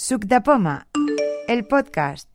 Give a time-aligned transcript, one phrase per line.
[0.00, 0.86] Suc de Poma,
[1.46, 2.26] el podcast.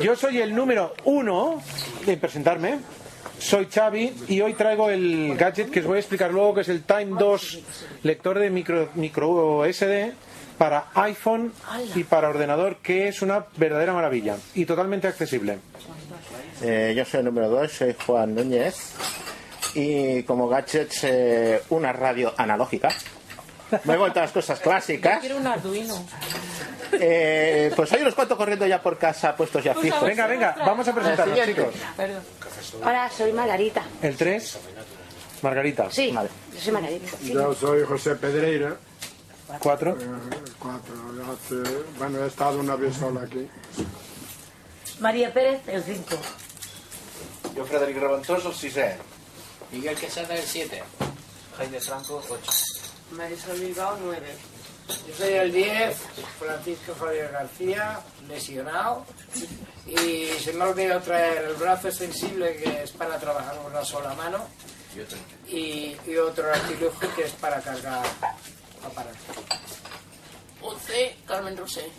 [0.00, 1.60] Yo soy el número uno
[2.06, 2.78] de presentarme.
[3.40, 6.68] Soy Xavi y hoy traigo el gadget que os voy a explicar luego, que es
[6.68, 7.58] el Time 2
[8.04, 10.12] lector de micro, micro SD
[10.58, 11.52] para iPhone
[11.94, 15.58] y para ordenador, que es una verdadera maravilla y totalmente accesible.
[16.62, 18.92] Eh, yo soy el número 2, soy Juan Núñez.
[19.74, 22.90] Y como gadgets, eh, una radio analógica.
[23.84, 25.18] Me he vuelto a las cosas clásicas.
[25.20, 26.06] Quiero un Arduino.
[26.92, 30.00] Eh, pues hay unos cuantos corriendo ya por casa, puestos ya fijos.
[30.04, 31.74] Venga, venga, vamos a presentarnos, chicos.
[31.96, 32.22] Perdón.
[32.84, 33.82] Hola, soy Margarita.
[34.00, 34.58] El 3,
[35.42, 35.90] Margarita.
[35.90, 36.28] Sí, Vale.
[36.54, 37.08] yo soy Margarita.
[37.20, 37.32] sí.
[37.32, 38.76] Yo soy José Pedreira.
[39.60, 39.96] 4, eh,
[40.58, 40.94] cuatro.
[41.32, 43.48] Hace- bueno, he estado una vez sola aquí.
[45.00, 46.16] María Pérez, el 5.
[47.56, 48.96] Jo, Frederic Reventós, el sisè.
[49.72, 50.82] Miguel Quesada, el 7.
[51.56, 52.52] Jaime Franco, 8.
[53.12, 54.34] Marisol Bilbao, 9.
[55.08, 55.96] Yo soy el 10,
[56.38, 59.04] Francisco Javier García, lesionado.
[59.86, 63.84] Y se me ha olvidado traer el brazo sensible que es para trabajar con una
[63.84, 64.46] sola mano.
[65.48, 68.04] Y, y otro artilugio que es para cargar
[68.84, 69.20] aparatos.
[70.60, 71.90] 11, Carmen Rosé.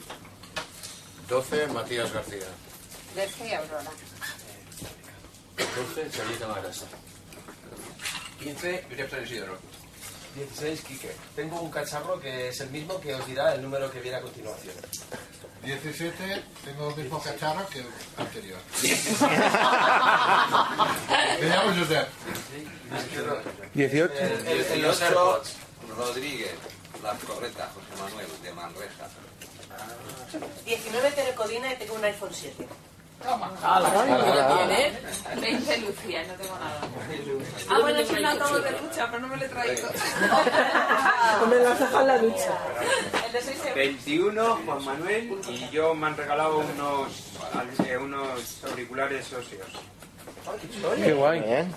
[1.29, 2.47] 12, Matías García.
[3.13, 3.91] 13 y Aurora.
[5.57, 6.85] 12, Chavita Magrasa.
[8.39, 9.57] 15, Josep San Isidro.
[10.35, 11.11] 16, Quique.
[11.35, 14.21] Tengo un cacharro que es el mismo que os dirá el número que viene a
[14.21, 14.75] continuación.
[15.63, 18.59] 17, tengo el mismo cacharro que el anterior.
[21.39, 22.07] Me llamo Josep.
[23.73, 25.43] 18, El, el, el 8,
[25.97, 26.51] Rodríguez,
[27.05, 29.07] La Correta, José Manuel, de Manresa.
[30.65, 32.67] 19 Telecodina y tengo un iPhone 7.
[34.57, 34.99] ¿Tiene?
[35.39, 36.81] 20 Lucía, no tengo nada.
[37.69, 39.87] Ah, bueno, es un acabo de lucha, pero no me lo he traído.
[41.43, 42.57] Hombre, lo has dejado en la ducha.
[43.27, 43.75] El de 6 euros.
[43.75, 47.11] 21, Juan Manuel, y yo me han regalado unos,
[47.87, 49.69] eh, unos auriculares óseos.
[51.03, 51.41] Qué guay.
[51.41, 51.73] Bien.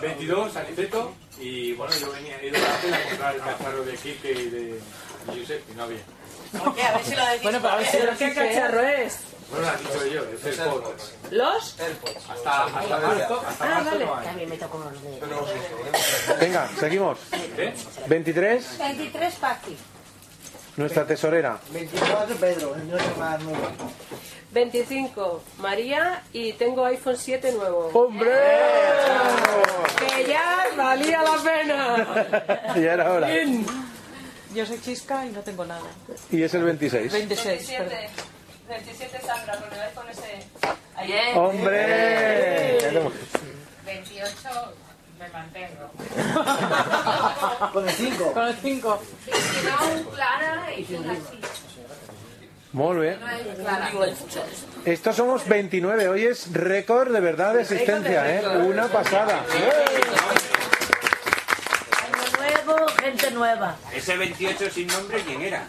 [0.00, 3.84] 22, Aniceto, y bueno, yo venía, he ido a la pena a comprar el cacharro
[3.84, 4.80] de Kike y de
[5.34, 5.98] y Josep, y no había.
[6.64, 7.42] Oye, a ver si lo decís.
[7.42, 9.18] Bueno, para ver si ¿Pero lo qué cacharro es?
[9.52, 11.12] No lo han dicho yo, es el podcast.
[11.30, 11.76] ¿Los?
[12.30, 14.04] Hasta, hasta marzo, hasta Ah, marzo vale.
[14.04, 14.26] no hay.
[14.26, 16.34] También me toco los de...
[16.46, 17.18] Venga, seguimos.
[18.08, 19.76] 23, 23 fácil.
[20.76, 21.58] Nuestra tesorera.
[21.70, 23.68] 24, Pedro, el más nuevo.
[24.52, 27.90] 25, María, y tengo iPhone 7 nuevo.
[27.92, 28.30] ¡Hombre!
[29.98, 32.72] Que ya valía la pena.
[32.80, 33.28] Ya era hora.
[34.54, 35.82] Yo soy Chisca y no tengo nada.
[36.30, 37.12] Y es el 26.
[37.12, 37.98] 26, perdón.
[38.68, 41.38] 27 Sandra con el iPhone ese.
[41.38, 42.78] ¡Hombre!
[43.84, 44.48] 28
[45.26, 45.90] me mantengo.
[47.72, 48.32] Con el 5.
[48.32, 49.02] Con el 5.
[49.26, 51.40] Y si no, Clara y así.
[54.84, 56.08] Estos somos 29.
[56.08, 58.46] Hoy es récord de verdad de asistencia, ¿eh?
[58.58, 59.40] Una pasada.
[62.36, 63.76] Nuevo, gente nueva.
[63.94, 65.64] Ese 28 sin nombre, ¿quién era?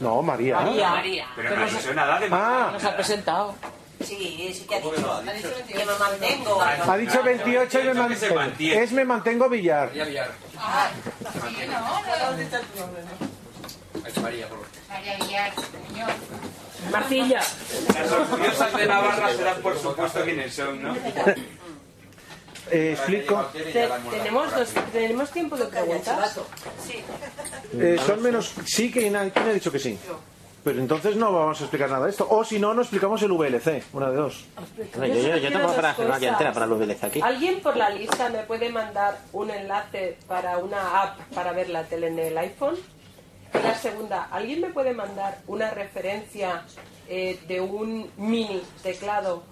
[0.00, 0.60] No, María.
[0.60, 1.26] María.
[1.36, 3.54] Pero no ha dicho nada de Ah, Nos ha presentado.
[4.04, 5.12] Sí, sí que ha dicho.
[5.12, 6.60] Ha dicho que me mantengo.
[6.62, 8.40] ha dicho 28 y me mantengo.
[8.60, 9.88] Es me mantengo billar.
[9.88, 10.30] María Villar.
[11.32, 12.02] Sí, no,
[14.22, 14.58] María, por
[14.88, 16.10] María Villar, señor.
[16.90, 17.40] Marcilla.
[17.94, 20.96] Las orgullosas de Navarra serán por supuesto quiénes son, ¿no?
[22.70, 23.44] Eh, explico.
[23.52, 26.38] Te- tenemos, dos, tenemos tiempo de preguntas.
[27.78, 28.52] Eh, son menos.
[28.64, 29.98] Sí, que nadie ¿quién ha dicho que sí?
[30.64, 32.26] Pero entonces no vamos a explicar nada de esto.
[32.30, 33.82] O si no, no explicamos el VLC.
[33.92, 34.44] Una de dos.
[34.96, 37.20] Yo, yo, yo tengo para hacer una guía entera para los VLC aquí.
[37.20, 41.84] ¿Alguien por la lista me puede mandar un enlace para una app para ver la
[41.84, 42.76] tele en el iPhone?
[43.54, 46.64] Y la segunda, ¿alguien me puede mandar una referencia
[47.08, 49.42] eh, de un mini teclado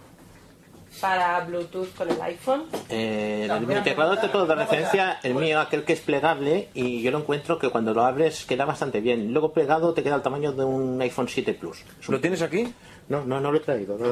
[1.01, 2.65] para Bluetooth con el iPhone?
[2.89, 3.49] Eh,
[3.85, 7.59] teclado te puedo dar referencia, el mío, aquel que es plegable, y yo lo encuentro
[7.59, 9.33] que cuando lo abres queda bastante bien.
[9.33, 11.85] Luego plegado te queda el tamaño de un iPhone 7 Plus.
[12.09, 12.73] Un- ¿Lo tienes aquí?
[13.09, 13.97] No, no, no lo he traído.
[13.99, 14.07] No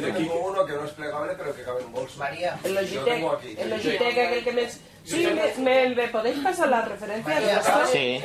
[0.00, 2.18] Yo tengo uno que no es plegable, pero que cabe en un bolso.
[2.18, 2.58] María.
[2.64, 3.54] El Yo Logitech, tengo aquí.
[3.58, 4.68] el Logitech aquel que me...
[5.04, 7.86] Sí, me, me- me podéis pasar la referencia de esto?
[7.92, 8.20] Sí.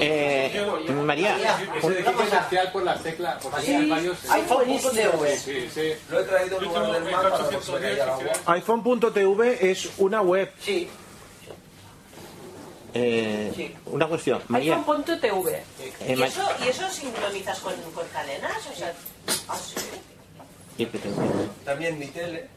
[0.00, 1.36] Eh, María,
[1.78, 4.30] Ese esencial por las teclas, porque hay varios.
[4.30, 5.36] iPhone.tv.
[5.38, 5.92] Sí, sí.
[6.10, 6.70] Lo he traído del
[8.46, 10.52] iPhone.tv es una web.
[10.60, 10.88] Sí.
[12.94, 14.76] Eh, una cuestión, María.
[14.76, 15.62] iPhone.tv.
[16.00, 18.66] Eh, ¿Y eso, ¿Y eso sincronizas con, con cadenas?
[18.72, 18.92] O sea,
[19.48, 19.74] ah, sí.
[20.78, 22.48] IPTV, También mi tele.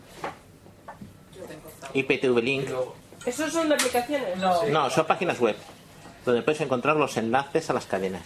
[1.93, 2.69] IPTV Link.
[3.25, 4.37] ¿Eso son aplicaciones?
[4.37, 5.55] No, son páginas web
[6.25, 8.21] donde puedes encontrar los enlaces a las cadenas.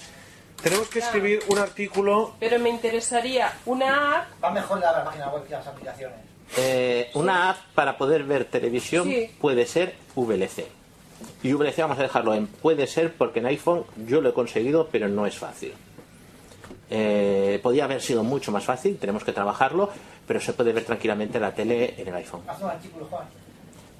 [0.61, 2.35] Tenemos que escribir un artículo.
[2.39, 4.43] Pero me interesaría una app.
[4.43, 6.17] Va mejor la página web que las aplicaciones.
[6.57, 9.29] Eh, una app para poder ver televisión Sí.
[9.39, 10.65] puede ser VLC.
[11.41, 14.87] Y VLC vamos a dejarlo en puede ser porque en iPhone yo lo he conseguido,
[14.91, 15.73] pero no es fácil.
[16.89, 19.89] Eh, podía haber sido mucho más fácil, tenemos que trabajarlo,
[20.27, 22.41] pero se puede ver tranquilamente la tele en el iPhone.
[22.47, 23.25] Haz un artículo, Juan.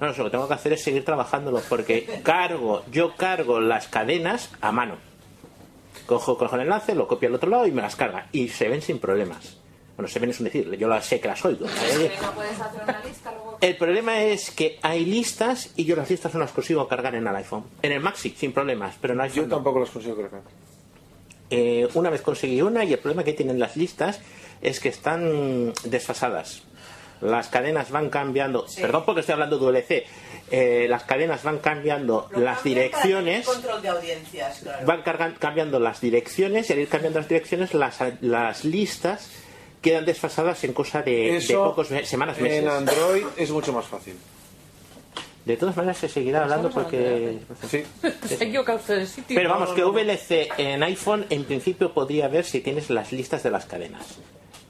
[0.00, 3.88] No, no, lo que tengo que hacer es seguir trabajándolo porque cargo, yo cargo las
[3.88, 4.96] cadenas a mano.
[6.06, 8.28] Cojo, cojo el enlace, lo copio al otro lado y me las carga.
[8.32, 9.58] Y se ven sin problemas.
[9.96, 11.66] Bueno, se ven es un decir, yo las sé que las oigo.
[11.66, 13.58] no puedes hacer una lista luego.
[13.60, 17.26] El problema es que hay listas y yo las listas no las consigo cargar en
[17.26, 17.64] el iPhone.
[17.80, 20.42] En el sí, sin problemas, pero en el iPhone Yo tampoco las consigo cargar.
[21.50, 24.20] Eh, una vez conseguí una y el problema que tienen las listas
[24.60, 26.62] es que están desfasadas.
[27.20, 30.06] Las cadenas van cambiando, perdón porque estoy hablando de VLC,
[30.50, 34.86] eh, las cadenas van cambiando Lo las direcciones, Control de audiencias, claro.
[34.86, 39.30] van cargan- cambiando las direcciones y al ir cambiando las direcciones las, las listas
[39.80, 42.62] quedan desfasadas en cosa de, pocos me- semanas, meses.
[42.62, 44.14] En Android es mucho más fácil.
[45.44, 47.38] De todas maneras se seguirá hablando porque...
[47.68, 47.82] Sí.
[48.26, 49.36] Se ha equivocado usted de sitio.
[49.36, 53.50] Pero vamos, que VLC en iPhone en principio podría ver si tienes las listas de
[53.50, 54.02] las cadenas.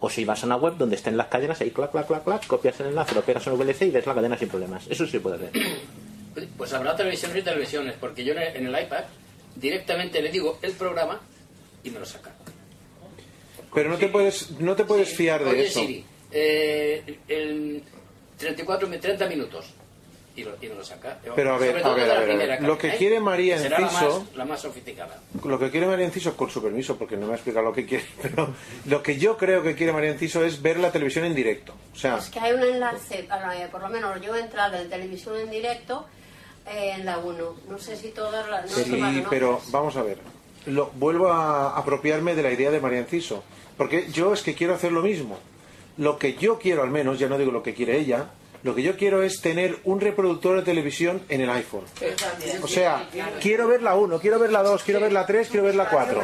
[0.05, 2.47] O si vas a una web donde estén las cadenas, ahí clac, clac, clac, clac,
[2.47, 4.85] copias el enlace, lo pegas en VLC y ves la cadena sin problemas.
[4.91, 5.51] Eso sí se puede ver.
[6.59, 9.05] Pues habrá televisiones y televisiones, porque yo en el, el iPad
[9.55, 11.21] directamente le digo el programa
[11.85, 12.33] y me lo saca.
[13.73, 15.79] Pero no te puedes, no te puedes fiar de Oye eso.
[15.81, 17.83] Siri, eh, en
[18.37, 19.67] 34, mi- 30 minutos.
[20.37, 21.17] Y, lo, y me lo saca.
[21.37, 22.29] Pero a ver, a ver, a ver, a ver.
[22.29, 25.21] primera Lo que quiere María Será la Enciso- más, la más sofisticada.
[25.45, 27.87] Lo que quiere María Enciso, con su permiso, porque no me ha explicado lo que
[27.87, 28.53] quiere, pero
[28.87, 31.75] lo que yo creo que quiere María Enciso es ver la televisión en directo.
[31.93, 34.77] O sea, Es que hay un enlace, para, eh, por lo menos yo he entrado
[34.77, 36.05] en televisión en directo
[36.67, 37.55] eh, en la 1.
[37.69, 38.69] No sé si todas las...
[38.71, 40.19] No sí, pero vamos a ver.
[40.67, 43.45] Lo, vuelvo a apropiarme de la idea de María Enciso,
[43.77, 45.39] porque yo es que quiero hacer lo mismo.
[45.97, 48.31] Lo que yo quiero, al menos, ya no digo lo que quiere ella,
[48.65, 51.85] lo que yo quiero es tener un reproductor de televisión en el iPhone.
[52.63, 53.09] O sea,
[53.41, 55.89] quiero ver la 1, quiero ver la 2, quiero ver la 3, quiero ver la
[55.89, 56.23] 4.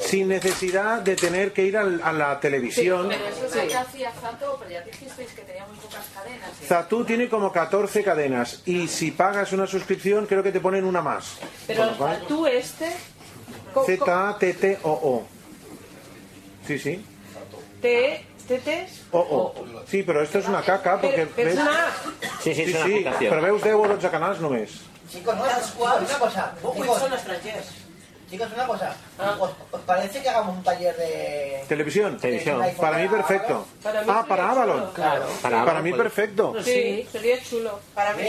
[0.00, 3.08] Sin necesidad de tener que ir a la televisión.
[3.08, 6.50] Pero eso es lo que hacía Zato, pero ya dijisteis que tenía muy pocas cadenas.
[6.64, 11.02] Zatu tiene como 14 cadenas y si pagas una suscripción creo que te ponen una
[11.02, 11.38] más.
[11.66, 12.92] Pero Con lo cual, tú este.
[13.84, 15.26] Z-A-T-T-O-O.
[16.68, 17.04] Sí, sí.
[17.80, 18.76] T, TT.
[19.12, 19.42] O-O.
[19.90, 21.26] Sí, però esto és una caca perquè...
[21.36, 22.08] Però és una app.
[22.42, 23.30] Sí, sí, és una sí, aplicació.
[23.34, 24.80] però veus 10 o 12 canals només.
[25.12, 26.52] Chicos, una, una cosa.
[26.62, 27.72] Uy, Chicos, son extranjeros.
[28.32, 28.96] Chicos, una cosa.
[29.38, 31.64] ¿Os, os parece que hagamos un taller de...
[31.68, 32.16] Televisión.
[32.18, 32.62] Televisión.
[32.80, 33.66] Para mí perfecto.
[33.82, 34.90] Para mí Ah, para Avalon.
[34.94, 35.26] Claro.
[35.42, 36.04] Para, Para mí Avalon.
[36.06, 36.54] perfecto.
[36.64, 37.78] Sí, sería chulo.
[37.94, 38.24] Para mí.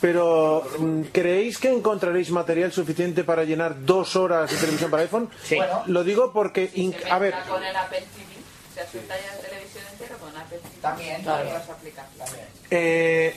[0.00, 5.30] Pero, mm, ¿creéis que encontraréis material suficiente para llenar dos horas de televisión para iPhone?
[5.42, 5.56] Sí.
[5.56, 5.82] Bueno.
[5.86, 8.28] Lo digo porque, in- a ver, Con el Apple TV.
[8.74, 10.80] Se hace un taller de televisión entero con Apple TV.
[10.82, 11.54] También, también.
[11.54, 12.57] las aplicaciones.
[12.70, 13.34] Eh,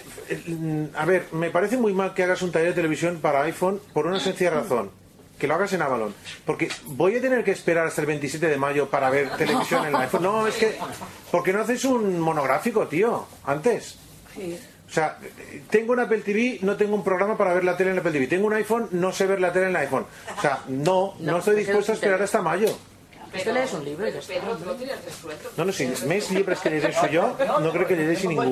[0.48, 3.80] mm, a ver, me parece muy mal que hagas un taller de televisión para iPhone
[3.94, 4.92] por una sencilla razón.
[5.40, 6.14] Que lo hagas en Avalon.
[6.46, 9.96] Porque voy a tener que esperar hasta el 27 de mayo para ver televisión en
[9.96, 10.22] el iPhone.
[10.22, 10.78] No, es que...
[11.32, 13.26] ¿Por qué no haces un monográfico, tío?
[13.46, 13.98] Antes.
[14.38, 15.18] O sea,
[15.70, 18.28] tengo un Apple TV, no tengo un programa para ver la tele en Apple TV.
[18.28, 20.06] Tengo un iPhone, no sé ver la tele en el iPhone.
[20.38, 22.68] O sea, no, no, estoy dispuesto a esperar hasta mayo.
[23.32, 23.84] Pero lees un.
[23.86, 25.52] Pero tú tienes resuelto.
[25.58, 27.30] No, no, si més llibres que llegeixo jo,
[27.64, 28.44] no crec que llegeixi ningú.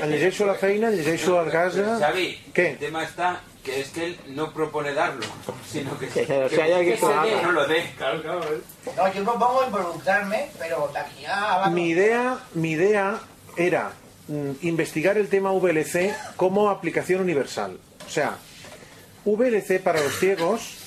[0.00, 1.98] El llegeixo a la feina, el llegeixo a casa...
[2.00, 2.70] Xavi, ¿Qué?
[2.70, 5.26] el tema está que es que él no propone darlo,
[5.70, 7.42] sino que, O sea, hay alguien que lo haga.
[7.42, 7.92] no lo dé.
[7.98, 8.42] Claro, claro.
[8.54, 8.60] ¿eh?
[8.96, 11.68] No, yo propongo involucrarme, pero de aquí a.
[11.68, 13.20] Mi idea, mi idea
[13.56, 13.92] era
[14.28, 17.78] mm, investigar el tema VLC como aplicación universal.
[18.06, 18.38] O sea,
[19.26, 20.78] VLC para los ciegos,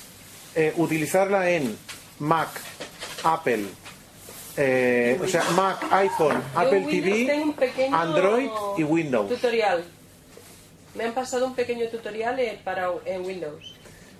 [0.55, 1.77] eh, utilizarla en
[2.19, 2.49] Mac,
[3.23, 3.65] Apple,
[4.57, 7.25] eh, o sea, Mac, iPhone, Yo Apple Windows
[7.59, 9.29] TV, Android y Windows.
[9.29, 9.83] Tutorial.
[10.95, 13.73] Me han pasado un pequeño tutorial eh, para en Windows.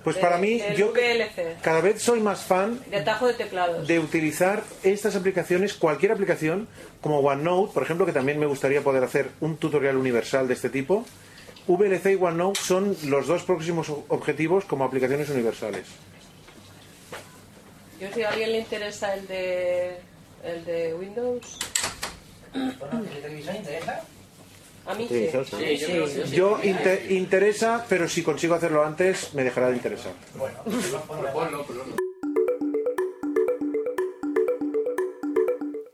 [0.04, 3.36] Pues De- para mí, del yo VLC, cada vez soy más fan de atajo de
[3.36, 3.88] teclados.
[3.88, 6.68] de utilizar estas aplicaciones, cualquier aplicación,
[7.00, 10.70] como OneNote, por ejemplo, que también me gustaría poder hacer un tutorial universal de este
[10.70, 11.06] tipo.
[11.68, 15.86] VLC y OneNote son los dos próximos objetivos como aplicaciones universales.
[18.04, 19.98] Yo si a alguien le interesa el de
[20.44, 21.58] el de Windows,
[22.54, 24.04] Bueno, ¿el de televisión interesa?
[24.86, 26.34] A mí Sí, sí.
[26.36, 26.74] yo sí.
[27.08, 27.16] Sí.
[27.16, 30.12] Interesa, pero si consigo hacerlo antes, me dejará de interesar.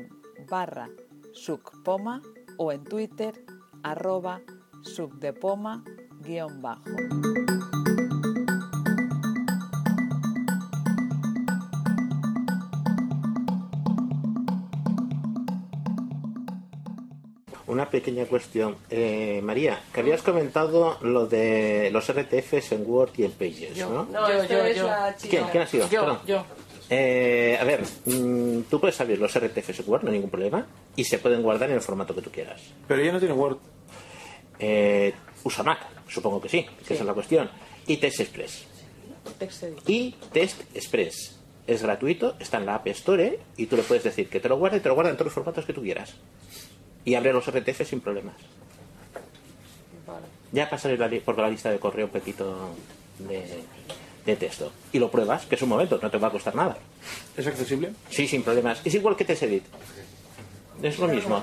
[0.49, 0.88] barra
[1.33, 2.23] sucpoma
[2.57, 3.45] o en twitter
[3.83, 4.40] arroba
[4.83, 5.85] sucdepoma
[6.21, 6.90] guion bajo.
[17.84, 18.76] Una pequeña cuestión.
[18.88, 24.04] Eh, María, que habías comentado lo de los RTFs en Word y en Pages, ¿no?
[24.04, 24.86] No, Yo, es yo.
[24.86, 25.28] la chica.
[25.28, 25.44] ¿Quién?
[25.50, 25.90] ¿Quién ha sido?
[25.90, 26.18] Yo, Perdón.
[26.26, 26.44] yo.
[26.88, 30.66] Eh, a ver, mm, tú puedes abrir los RTFs en Word, no hay ningún problema,
[30.96, 32.62] y se pueden guardar en el formato que tú quieras.
[32.88, 33.58] Pero ella no tiene Word.
[34.58, 35.12] Eh,
[35.42, 37.50] usa Mac, supongo que sí, que esa es la cuestión.
[37.86, 38.64] Y Test Express.
[39.86, 41.38] Y Test Express.
[41.66, 44.56] Es gratuito, está en la App Store y tú le puedes decir que te lo
[44.56, 46.14] guarde y te lo guarda en todos los formatos que tú quieras.
[47.04, 48.37] Y abre los RTF sin problemas.
[50.52, 52.70] Ya pasaré la por la lista de correo un poquito
[53.18, 53.62] de,
[54.25, 54.73] de texto.
[54.92, 56.76] Y lo pruebas, que es un momento, no te va a costar nada.
[57.37, 57.92] ¿Es accesible?
[58.08, 58.80] Sí, sin problemas.
[58.84, 59.64] Es igual que TestEdit.
[60.83, 61.43] Es lo mismo.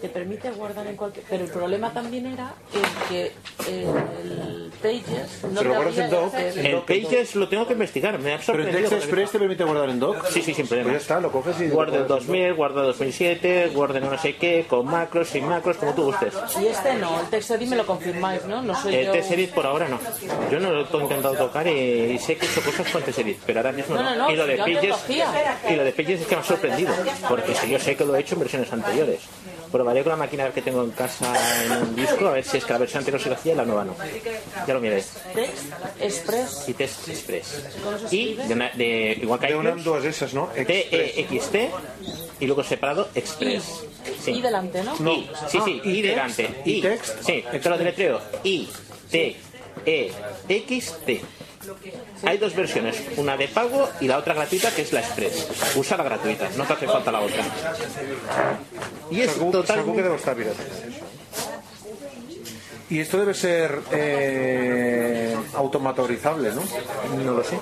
[0.00, 1.24] Te permite guardar en cualquier...
[1.28, 3.32] Pero el problema también era el que
[3.68, 6.34] el Pages no Pero te en doc.
[6.34, 8.88] el- Pages lo tengo que investigar, me ha Pero el sorprendido.
[8.90, 10.24] Text Express te permite guardar en doc.
[10.28, 10.92] Sí, sí, sin Pues problema.
[10.92, 11.68] ya está, lo coges y...
[11.68, 16.04] Guarda el 2000, guarda 2007, guarda no sé qué, con macros, sin macros, como tú
[16.04, 16.32] gustes.
[16.60, 18.62] Y este no, el TextEdit me lo confirmáis, ¿no?
[18.62, 19.12] No soy El yo...
[19.12, 19.98] TestEdit por ahora no.
[20.50, 23.60] Yo no lo he intentado tocar y sé que he hecho cosas con TestEdit, pero
[23.60, 24.10] ahora mismo No, no.
[24.16, 24.96] no, no, y lo de Pages,
[25.70, 26.92] y lo de Pages es que me ha sorprendido,
[27.28, 29.20] porque si yo sé que lo he hecho en versiones anteriores.
[29.70, 31.32] Probaré con la máquina que tengo en casa
[31.64, 33.56] en un disco a ver si es que la versión anterior se lo hacía y
[33.56, 33.94] la nueva no.
[34.66, 35.02] Ya lo miré.
[35.34, 35.64] Text
[36.00, 36.64] Express.
[36.68, 37.64] Y Test Express.
[37.82, 40.46] ¿Cómo se Y de, una- de igual que De una, iTunes, dos de esas, ¿no?
[40.48, 41.70] T-E-X-T
[42.40, 43.64] y luego separado Express.
[44.22, 44.32] Sí.
[44.32, 44.94] Y delante, ¿no?
[45.12, 46.42] I, sí, sí, Ah, I y delante.
[46.48, 47.22] text, y text.
[47.22, 48.20] Sí, te lo deletreo.
[48.44, 48.68] I,
[49.10, 49.36] T,
[49.86, 50.12] E,
[50.48, 51.20] X, T.
[52.24, 55.48] Hay dos versiones, una de pago y la otra gratuita que es la Express.
[55.76, 57.44] Usa la gratuita, no te hace falta la otra.
[59.10, 59.78] Y es Saku- total.
[59.78, 60.62] Saku que debo estar pirata.
[62.90, 66.62] Y esto debe ser eh, automatizable, ¿no?
[67.24, 67.58] No lo sé.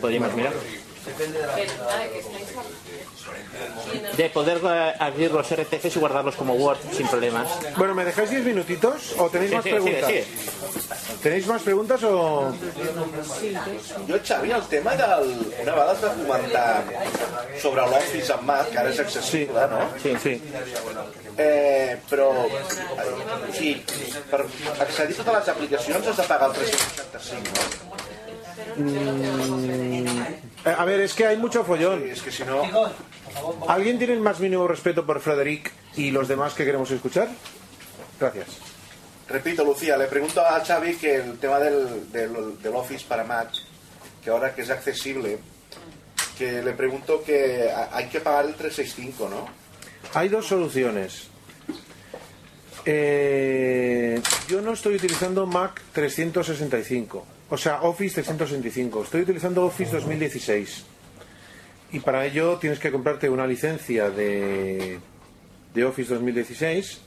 [0.00, 0.52] Podríamos mirar.
[4.16, 4.60] De poder
[4.98, 7.48] abrir los RTFs y guardarlos como Word sin problemas.
[7.76, 10.08] Bueno, ¿me dejáis 10 minutitos o tenéis Sí, más sigue, preguntas?
[10.08, 10.24] sigue,
[11.22, 12.52] ¿Tenéis más preguntas o...?
[14.08, 15.54] Jo, Xavi, el tema del...
[15.62, 16.84] Una vegada es va comentar
[17.62, 19.80] sobre l'Office amb Mac, que ara és accessible, no?
[20.02, 20.34] Sí, sí.
[21.38, 23.74] Eh, però, o sigui,
[24.30, 24.44] per
[24.84, 28.02] accedir a totes les aplicacions has de pagar el 365, no?
[28.74, 30.13] Mm,
[30.64, 32.08] eh, a ver, es que hay mucho follón.
[32.08, 32.62] Es que si no...
[33.68, 37.28] ¿Alguien tiene el más mínimo respeto por Frederic y los demás que queremos escuchar?
[38.20, 38.46] Gracias.
[39.28, 43.48] Repito, Lucía, le pregunto a Xavi que el tema del, del, del Office para Mac,
[44.22, 45.38] que ahora que es accesible,
[46.38, 49.46] que le pregunto que ha- hay que pagar el 365, ¿no?
[50.12, 51.28] Hay dos soluciones.
[52.86, 59.04] Eh, yo no estoy utilizando Mac 365, o sea, Office 365.
[59.04, 60.84] Estoy utilizando Office 2016.
[61.92, 64.98] Y para ello tienes que comprarte una licencia de,
[65.72, 67.00] de Office 2016,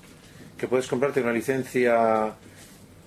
[0.57, 2.33] que puedes comprarte una licencia...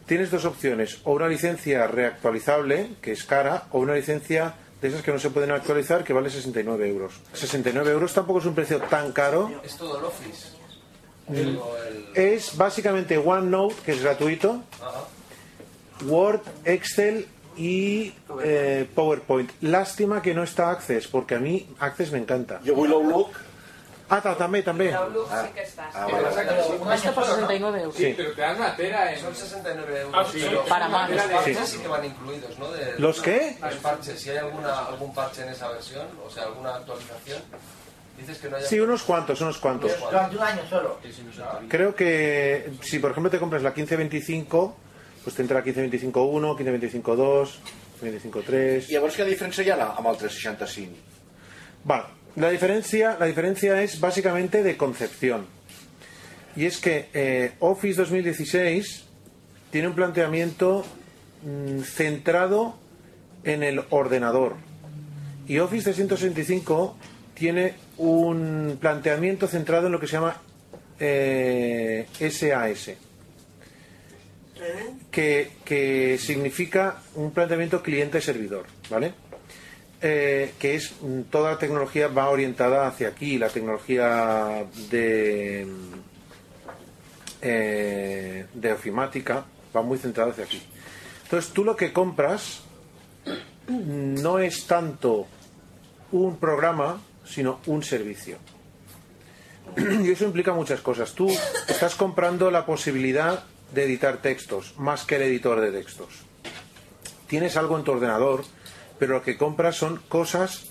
[0.04, 5.02] Tienes dos opciones, o una licencia reactualizable, que es cara, o una licencia de esas
[5.02, 7.23] que no se pueden actualizar, que vale 69 euros.
[7.32, 9.62] 69 euros tampoco es un precio tan caro.
[9.64, 10.49] Es todo el Office.
[11.28, 11.56] Mm.
[12.14, 15.06] Es básicamente OneNote, que es gratuito, Ajá.
[16.02, 17.26] Word, Excel
[17.57, 19.50] y eh, PowerPoint.
[19.62, 22.61] Lástima que no está Access, porque a mí Access me encanta.
[22.64, 23.30] Yo voy Outlook.
[24.12, 24.88] Ah, ta- també, també.
[24.92, 25.95] Outlook sí que estàs.
[25.95, 26.95] Ah, vale.
[26.97, 27.95] Esto por 69 euros.
[27.95, 28.12] Sí.
[28.16, 29.21] pero te dan una tera en...
[29.21, 30.14] Son 69 euros.
[30.16, 30.38] Ah, sí.
[30.42, 31.30] pero Para los Mac.
[31.30, 31.66] parches Sí.
[31.76, 32.73] sí que van incluidos, ¿no?
[32.73, 33.57] De- ¿Los qué?
[33.62, 34.19] Los parches.
[34.21, 37.40] Si hay alguna, algún parche en esa versión, o sea, alguna actualización,
[38.19, 38.66] dices que no haya...
[38.66, 39.92] Sí, unos cuantos, unos cuantos.
[40.00, 40.99] Durante un año solo.
[41.69, 44.76] Creo que si por ejemplo te compras la 1525,
[45.30, 47.49] pues entra 1525.1, 1525.2,
[48.02, 48.88] 1525.3.
[48.90, 50.96] Llavors, quina diferència hi ha amb el 365?
[51.84, 52.04] Vale,
[52.37, 55.46] la diferencia, la diferencia es básicamente de concepción.
[56.56, 59.04] Y es que eh, Office 2016
[59.70, 60.84] tiene un planteamiento
[61.44, 62.75] mm, centrado
[63.44, 64.56] en el ordenador.
[65.46, 66.96] Y Office 365
[67.34, 70.42] tiene un planteamiento centrado en lo que se llama
[70.99, 72.90] eh, SAS,
[75.10, 79.12] que, que significa un planteamiento cliente-servidor, ¿vale?
[80.02, 85.66] Eh, que es mm, toda la tecnología va orientada hacia aquí, la tecnología de,
[87.42, 89.44] eh, de ofimática
[89.76, 90.62] va muy centrada hacia aquí.
[91.24, 92.62] Entonces tú lo que compras
[93.68, 95.26] no es tanto
[96.12, 98.38] un programa, sino un servicio.
[100.02, 101.12] Y eso implica muchas cosas.
[101.12, 101.28] Tú
[101.68, 106.08] estás comprando la posibilidad de editar textos, más que el editor de textos.
[107.26, 108.44] Tienes algo en tu ordenador,
[108.98, 110.66] pero lo que compras son cosas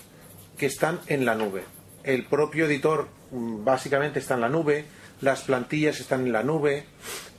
[0.58, 1.64] que están en la nube.
[2.04, 4.84] El propio editor mm, básicamente está en la nube,
[5.20, 6.84] las plantillas están en la nube,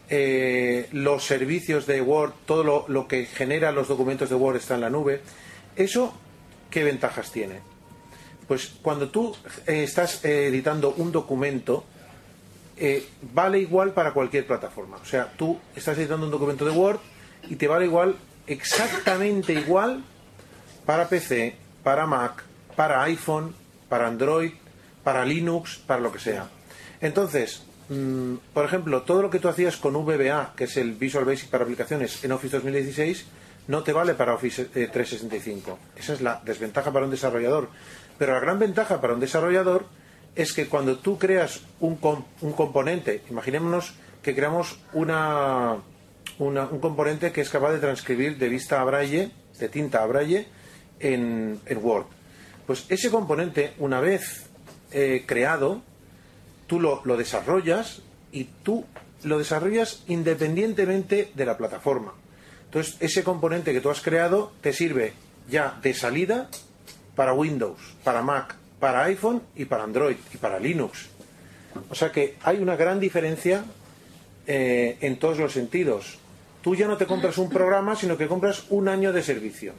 [0.10, 4.82] eh, los servicios de Word, todo lo, que genera los documentos de Word está en
[4.82, 5.22] la nube.
[5.76, 6.14] ¿Eso
[6.70, 7.62] qué ventajas tiene?
[8.48, 9.36] Pues cuando tú
[9.68, 11.86] eh, estás eh, editando un documento,
[12.78, 14.98] eh, vale igual para cualquier plataforma.
[14.98, 17.00] O sea, tú estás editando un documento de Word
[17.50, 18.16] y te vale igual,
[18.48, 20.04] exactamente igual,
[20.86, 22.44] para PC, para Mac,
[22.76, 23.54] para iPhone,
[23.90, 24.52] para Android,
[25.04, 26.48] para Linux, para lo que sea.
[27.02, 31.26] Entonces, mm, por ejemplo, todo lo que tú hacías con VBA, que es el Visual
[31.26, 33.26] Basic para aplicaciones en Office 2016,
[33.68, 35.78] no te vale para Office eh, 365.
[35.96, 37.70] Esa es la desventaja para un desarrollador.
[38.18, 39.86] Pero la gran ventaja para un desarrollador
[40.36, 42.00] es que cuando tú creas un,
[42.42, 45.78] un componente, imaginémonos que creamos una,
[46.40, 50.06] una- un componente que es capaz de transcribir de vista a braille, de tinta a
[50.06, 50.48] braille,
[51.00, 52.06] en, en Word.
[52.68, 54.46] Pues ese componente, una vez
[54.92, 55.82] eh, creado,
[56.68, 58.86] tú lo, lo desarrollas y tú
[59.24, 62.14] lo desarrollas independientemente de la plataforma.
[62.66, 65.14] Entonces, ese componente que tú has creado te sirve
[65.50, 66.50] ya de salida
[67.16, 71.08] para Windows, para Mac, para iPhone y para Android y para Linux.
[71.90, 73.64] O sea que hay una gran diferencia
[74.46, 76.18] eh, en todos los sentidos.
[76.62, 79.74] Tú ya no te compras un programa, sino que compras un año de servicio.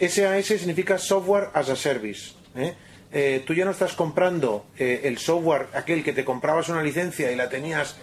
[0.00, 2.32] SAS significa Software as a Service.
[2.56, 2.74] ¿eh?
[3.12, 7.30] Eh, tú ya no estás comprando eh, el software, aquel que te comprabas una licencia
[7.30, 7.96] y la tenías,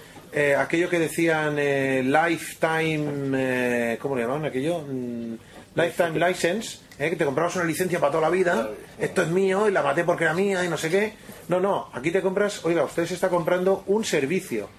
[0.58, 4.80] aquello que decían Lifetime, ¿cómo le llamaban aquello?
[4.80, 5.34] Mm,
[5.76, 7.10] Lifetime License, ¿eh?
[7.10, 10.04] que te comprabas una licencia para toda la vida, esto es mío y la maté
[10.04, 11.14] porque era mía y no sé qué.
[11.48, 14.70] No, no, aquí te compras, oiga, usted se está comprando un servicio.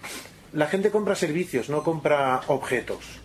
[0.53, 3.21] La gente compra servicios, no compra objetos.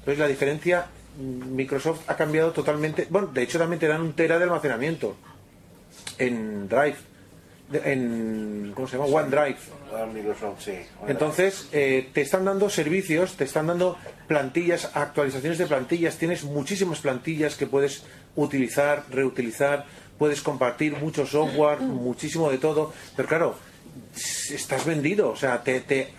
[0.00, 3.06] Entonces la diferencia, mm, Microsoft ha cambiado totalmente.
[3.08, 5.16] Bueno, de hecho también te dan un tera de almacenamiento
[6.18, 6.96] en Drive,
[7.72, 9.08] en ¿cómo se llama?
[9.08, 9.58] OneDrive.
[10.12, 10.78] Microsoft, sí.
[11.06, 16.16] Entonces eh, te están dando servicios, te están dando plantillas, actualizaciones de plantillas.
[16.16, 18.04] Tienes muchísimas plantillas que puedes
[18.36, 19.86] utilizar, reutilizar,
[20.18, 22.92] puedes compartir mucho software, muchísimo de todo.
[23.16, 23.54] Pero claro,
[24.50, 26.12] estás vendido, o sea, te, te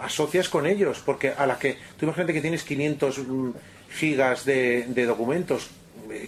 [0.00, 3.50] asocias con ellos, porque a la que tú imagínate que tienes 500 mm,
[3.90, 5.70] gigas de, de documentos,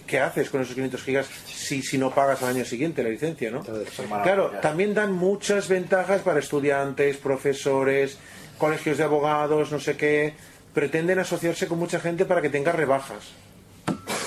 [0.05, 3.51] ¿qué haces con esos 500 gigas si, si no pagas al año siguiente la licencia,
[3.51, 3.63] no?
[4.23, 8.17] Claro, también dan muchas ventajas para estudiantes, profesores,
[8.57, 10.33] colegios de abogados, no sé qué,
[10.73, 13.23] pretenden asociarse con mucha gente para que tenga rebajas.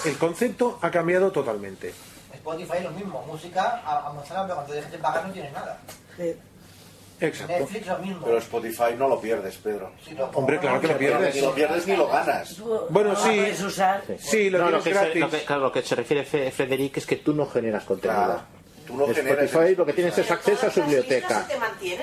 [0.04, 1.92] El concepto ha cambiado totalmente.
[2.34, 5.52] Spotify es lo mismo, música a, a mostrar, pero cuando dejes de pagar no tienes
[5.52, 5.78] nada.
[7.22, 7.52] Exacto.
[7.52, 8.26] Netflix lo mismo.
[8.26, 9.92] Pero Spotify no lo pierdes, Pedro.
[10.34, 11.34] Hombre, claro que lo pierdes.
[11.34, 12.56] Ni lo pierdes ni lo ganas.
[12.90, 13.40] Bueno, sí.
[14.18, 15.20] Sí, lo No, tienes que se, gratis.
[15.20, 18.42] lo que, claro, lo que se refiere Fe- Frederic es que tú no generas contenido.
[18.86, 21.46] tú no generas- Spotify lo que tienes es acceso a su biblioteca.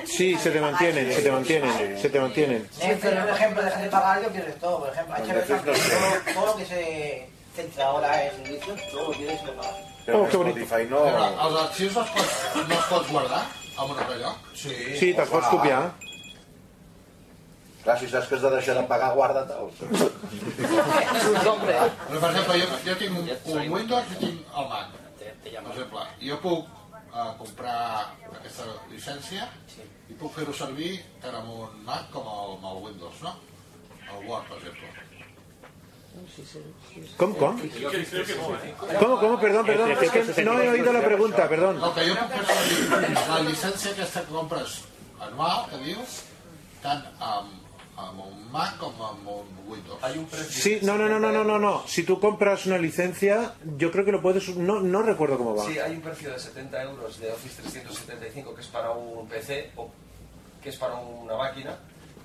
[0.06, 2.66] Sí, se te mantienen, se te mantienen, se te mantienen.
[2.78, 4.80] Por ejemplo, dejas de pagar y lo pierdes todo.
[4.80, 9.46] Por ejemplo, HBO, todo, lo que se centra ahora en servicios, todo lo pierdes y
[9.46, 9.74] lo pagas.
[10.06, 10.30] Però Oh, que.
[10.36, 11.04] Spotify no...
[11.06, 12.00] Els arxius no
[12.74, 13.42] els pots guardar
[13.76, 14.48] en un altre lloc?
[14.54, 14.74] Sí.
[15.00, 15.82] Sí, te'ls pots copiar.
[17.80, 19.78] Clar, si saps que has de deixar de pagar, guarda-te'ls.
[21.30, 24.98] Però, per exemple, jo, jo tinc un, un Windows i tinc el Mac.
[25.20, 26.68] Per exemple, jo puc
[27.00, 27.78] eh, comprar
[28.34, 29.48] aquesta llicència
[30.10, 33.36] i puc fer-ho servir tant amb un Mac com amb el Windows, no?
[34.10, 35.09] El Word, per exemple.
[37.16, 37.60] ¿Cómo, cómo?
[38.98, 39.40] ¿Cómo, cómo?
[39.40, 39.90] Perdón, perdón.
[39.92, 41.80] Es que no he oído la pregunta, perdón.
[41.82, 44.76] El que jo puc fer servir la llicència aquesta que compres
[45.26, 46.16] anual, que dius,
[46.82, 47.54] tant amb,
[48.00, 50.02] amb un Mac com amb un Windows.
[50.02, 51.84] Hay un Sí, no, no, no, no, no, no, no.
[51.86, 54.48] Si tú compras una licencia, yo creo que lo puedes...
[54.56, 55.64] No, no recuerdo cómo va.
[55.66, 59.70] Sí, hay un precio de 70 euros de Office 375 que es para un PC
[59.76, 59.90] o
[60.62, 61.78] que es para una máquina,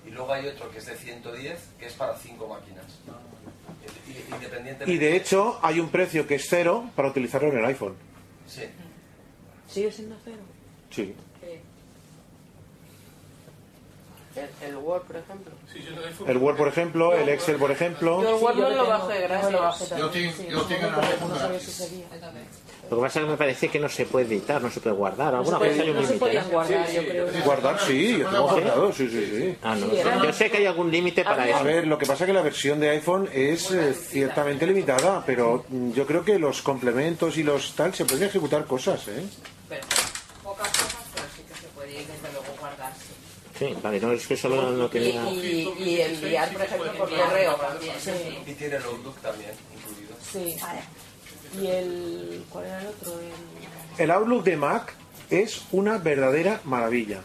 [0.06, 2.86] y luego hay otro que es de 110, que es para cinco máquinas.
[4.40, 4.92] Y- y- Independientemente.
[4.94, 7.96] Y de hecho hay un precio que es cero para utilizarlo en el iPhone.
[8.48, 8.62] Sí.
[9.68, 10.38] ¿Sigue siendo cero?
[10.92, 11.14] Sí.
[14.36, 15.52] El, el Word, por ejemplo.
[16.28, 18.22] El Word, por ejemplo, el Excel, por ejemplo.
[18.22, 19.52] Yo el Word no lo lo bajé, Yo gracias.
[19.52, 20.68] lo bajé Yo también, tengo- yo.
[22.90, 24.96] Lo que pasa es que me parece que no se puede editar, no se puede
[24.96, 25.34] guardar.
[25.34, 26.34] Alguna vez hay un límite.
[26.34, 27.28] yo creo.
[27.44, 29.58] Guardar, sí, yo tengo guardado, sí, sí, sí.
[29.64, 31.64] Ah, no, Yo sé que hay algún límite para A eso.
[31.64, 35.66] ver, lo que pasa es que la versión de iPhone es eh, ciertamente limitada, pero
[35.68, 39.26] mm, yo creo que los complementos y los tal se pueden ejecutar cosas, ¿eh?
[39.68, 39.82] Pero
[40.44, 43.06] pocas cosas, pero sí que se puede desde luego guardarse.
[43.58, 45.24] Sí, vale, no, es que solo no tenía...
[45.32, 47.58] Y, y enviar, por ejemplo, por correo.
[48.00, 48.12] Sí.
[48.46, 50.16] Y tiene el Outlook también incluido.
[50.32, 50.58] Sí.
[51.62, 52.44] ¿Y el.
[52.50, 53.14] ¿Cuál era el otro?
[53.98, 54.04] El...
[54.04, 54.94] El Outlook de Mac
[55.30, 57.22] es una verdadera maravilla.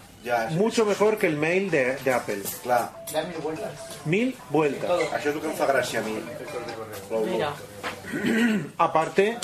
[0.51, 2.43] Mucho mejor que el mail de, de Apple.
[2.63, 2.93] Clar.
[3.13, 3.73] Da mil vueltas.
[4.05, 4.91] Mil vueltas.
[4.91, 6.19] Això és el que em fa gràcia a mi.
[7.25, 7.55] Mira.
[8.77, 9.39] Aparte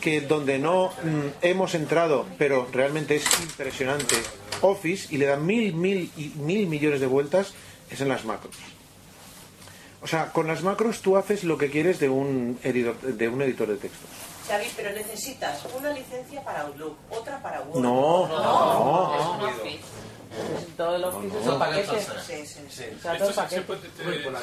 [0.00, 4.16] que donde no mm, hemos entrado, pero realmente es impresionante,
[4.60, 7.54] Office y le da mil, mil y mil millones de vueltas,
[7.90, 8.54] es en las macros.
[10.02, 13.40] O sea, con las macros tú haces lo que quieres de un editor de, un
[13.40, 14.06] editor de texto.
[14.46, 17.80] Xavi, pero necesitas una licencia para Outlook, otra para Word.
[17.80, 19.14] No, no.
[19.18, 19.80] Es un Office.
[20.58, 20.98] Es todo
[21.54, 21.94] el Office es No.
[21.94, 22.20] un paquete.
[22.26, 22.84] Sí, sí, sí.
[22.96, 23.74] O sea, todo el paquete.
[24.06, 24.40] Uy, por la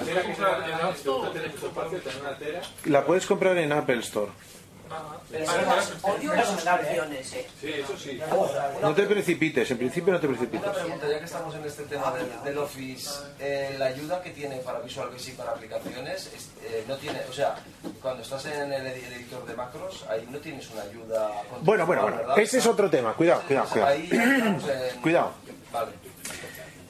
[3.06, 4.32] puedes comprar en Apple Store.
[6.02, 7.48] Odio las eh.
[7.62, 8.20] Sí, eso sí.
[8.82, 10.70] No te precipites, en principio no te Una precipites.
[10.70, 14.58] pregunta, ya que estamos en este tema del, del Office, eh, la ayuda que tiene
[14.58, 17.56] para Visual Basic para aplicaciones, es- eh, no tiene, o sea,
[18.02, 21.32] cuando estás en el edi- editor de macros, ahí no tienes una ayuda.
[21.62, 22.18] Bueno, bueno, bueno.
[22.18, 22.40] ¿verdad?
[22.40, 23.14] Ese es otro tema.
[23.14, 23.92] Cuidado, cuidado, cuidado.
[23.92, 24.60] Ahí en-
[25.02, 25.32] Cuidado.
[25.72, 25.92] Vale.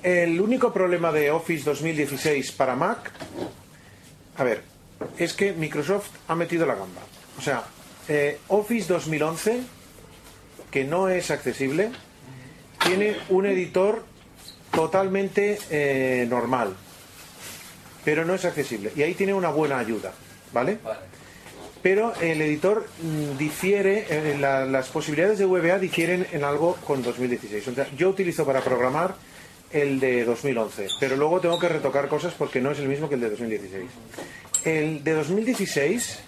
[0.04, 3.12] El único problema de Office 2016 para Mac,
[4.38, 4.64] a ver,
[5.18, 7.02] es que Microsoft ha metido la gamba.
[7.38, 7.64] O sea,
[8.08, 9.62] eh, Office 2011,
[10.72, 11.92] que no es accesible,
[12.84, 14.04] tiene un editor
[14.74, 16.76] totalmente eh, normal,
[18.04, 18.92] pero no es accesible.
[18.96, 20.14] Y ahí tiene una buena ayuda,
[20.52, 20.80] ¿vale?
[21.84, 27.04] Pero el editor mm, difiere, eh, la- las posibilidades de VBA difieren en algo con
[27.04, 27.68] 2016.
[27.68, 29.16] O sea, yo utilizo para programar
[29.74, 33.16] el de 2011, pero luego tengo que retocar cosas porque no es el mismo que
[33.16, 33.90] el de 2016.
[34.66, 36.20] El de 2016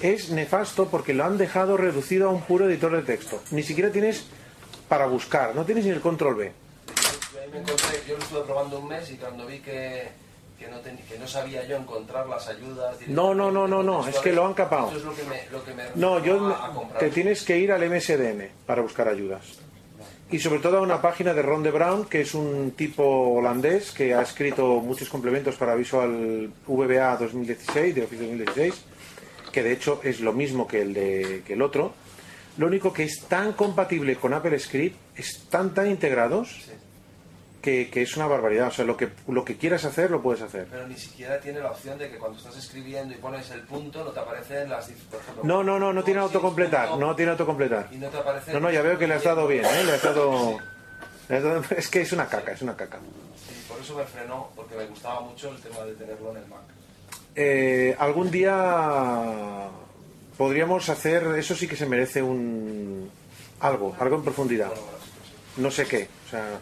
[0.00, 3.42] es nefasto porque lo han dejado reducido a un puro editor de texto.
[3.52, 4.26] Ni siquiera tienes
[4.88, 6.52] para buscar, no tienes ni el control B.
[7.32, 10.08] Yo me encontré, yo lo estuve probando un mes y cuando vi que,
[10.58, 12.96] que, no, ten- que no sabía yo encontrar las ayudas.
[13.06, 14.88] No, no, no, no, no, es que lo han capado.
[14.88, 17.56] Eso es lo que me, lo que me No, yo a- a te tienes que
[17.58, 19.42] ir al MSDN para buscar ayudas.
[20.34, 23.92] Y sobre todo a una página de Ron de Brown, que es un tipo holandés
[23.92, 28.74] que ha escrito muchos complementos para Visual VBA 2016, de Office 2016,
[29.52, 31.94] que de hecho es lo mismo que el, de, que el otro.
[32.56, 36.68] Lo único que es tan compatible con Apple Script, están tan integrados,
[37.64, 38.68] que, que es una barbaridad.
[38.68, 40.66] O sea, lo que, lo que quieras hacer, lo puedes hacer.
[40.70, 44.04] Pero ni siquiera tiene la opción de que cuando estás escribiendo y pones el punto,
[44.04, 44.90] no te aparecen las...
[44.90, 47.88] dif- Por ejemplo, No, no, no, no tiene autocompletar, no tiene autocompletar.
[47.90, 48.52] Y no te aparece...
[48.52, 49.84] No, no, ya veo que le has dado bien, ¿eh?
[49.84, 50.58] Le has dado...
[51.74, 52.98] Es que es una caca, es una caca.
[52.98, 56.46] Y por eso me frenó, porque me gustaba mucho el tema de tenerlo en el
[56.48, 56.60] Mac.
[57.34, 59.68] Eh, algún día
[60.36, 63.10] podríamos hacer, eso sí que se merece un...
[63.60, 64.70] algo, algo en profundidad.
[65.56, 66.58] No sé qué, o sea,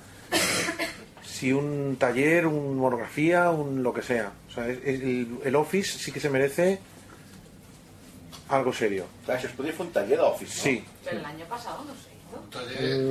[1.25, 4.33] si un taller, una monografía, un lo que sea.
[4.49, 6.79] O sea, es- es- el, el Office sí que se merece
[8.49, 9.07] algo serio.
[9.27, 10.62] Es podria fer un taller d'Office, no?
[10.62, 10.85] Sí.
[11.05, 12.12] Pero el año pasado no se hizo.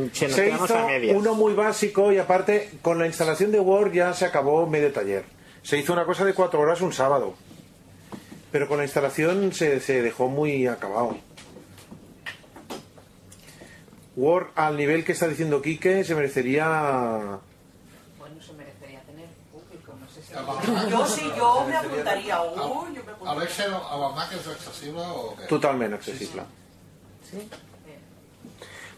[0.01, 1.15] Mm, sí, nos se quedamos hizo a medias.
[1.17, 5.23] uno muy básico y aparte con la instalación de Word ya se acabó medio taller.
[5.63, 7.35] Se hizo una cosa de cuatro horas un sábado.
[8.51, 11.17] Pero con la instalación se, se dejó muy acabado.
[14.21, 17.39] Word al nivel que está diciendo Quique se merecería...
[18.19, 20.91] Bueno, se merecería tener público, no sé si...
[20.91, 22.41] Yo sí, yo me apuntaría.
[22.43, 25.45] Uy, yo me A l'Excel, a la Mac és accessible o què?
[25.49, 26.43] Totalmente accesible.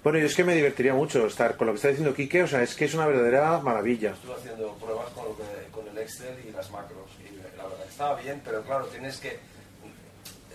[0.03, 2.47] Bueno, yo es que me divertiría mucho estar con lo que está diciendo Quique, o
[2.47, 4.12] sea, es que es una verdadera maravilla.
[4.12, 7.07] Estuve haciendo pruebas con, lo que- con el Excel y las macros.
[7.23, 9.39] Y la verdad estaba bien, pero claro, tienes que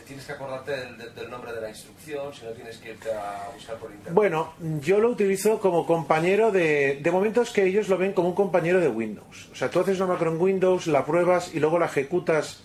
[0.09, 3.13] tienes que acordarte del, del- del nombre de la instrucción, si no tienes que irte
[3.13, 4.13] a buscar por internet.
[4.15, 6.99] Bueno, yo lo utilizo como compañero de...
[7.01, 9.49] De momento es que ellos lo ven como un compañero de Windows.
[9.53, 12.61] O sea, tú haces una macro en Windows, la pruebas y luego la ejecutas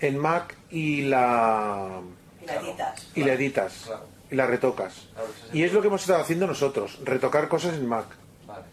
[0.00, 2.00] en Mac y la...
[2.42, 3.06] Y la editas.
[3.14, 3.90] Y la editas.
[4.30, 5.08] Y la retocas.
[5.54, 8.06] Y es lo que hemos estado haciendo nosotros, retocar cosas en Mac.
[8.46, 8.64] Vale.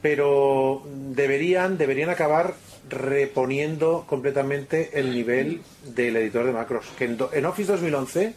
[0.00, 2.54] pero deberían, deberían acabar
[2.88, 6.86] reponiendo completamente el nivel del editor de macros.
[6.98, 8.34] Que en, do- en Office 2011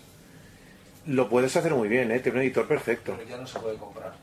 [1.08, 2.20] lo puedes hacer muy bien, ¿eh?
[2.20, 3.16] tiene un editor perfecto.
[3.18, 4.14] Pero ya no se puede comprar.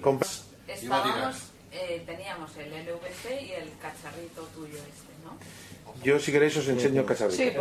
[0.00, 1.36] Compras- Estábamos,
[1.72, 5.38] eh, teníamos el LVC y el cacharrito tuyo este, ¿no?
[6.02, 7.36] Yo si queréis os enseño el cacharrito.
[7.36, 7.52] Sí.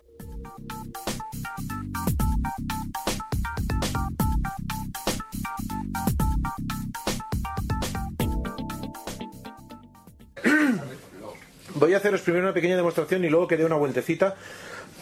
[11.75, 14.35] Voy a haceros primero una pequeña demostración y luego que dé una vueltecita.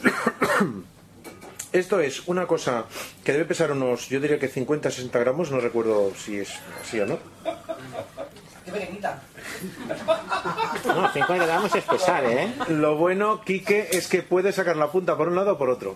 [1.71, 2.85] Esto es una cosa
[3.23, 6.49] que debe pesar unos, yo diría que 50-60 gramos, no recuerdo si es
[6.81, 7.19] así o no.
[8.65, 9.21] Qué pequeñita.
[10.85, 12.53] No, 50 gramos es pesar, ¿eh?
[12.69, 15.95] Lo bueno, Quique, es que puede sacar la punta por un lado o por otro.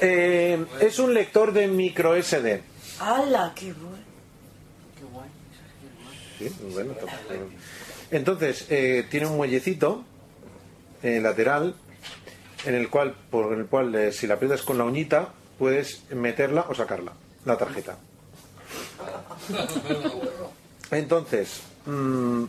[0.00, 2.62] Eh, es un lector de micro SD.
[3.00, 3.52] ¡Hala!
[3.54, 3.97] ¡Qué bueno!
[6.38, 7.06] Sí, bueno, to-
[8.10, 10.04] Entonces, eh, tiene un muellecito
[11.02, 11.74] eh, lateral
[12.64, 16.66] en el cual, por el cual eh, si la aprietas con la uñita, puedes meterla
[16.68, 17.12] o sacarla,
[17.44, 17.98] la tarjeta.
[20.90, 22.44] Entonces, mm,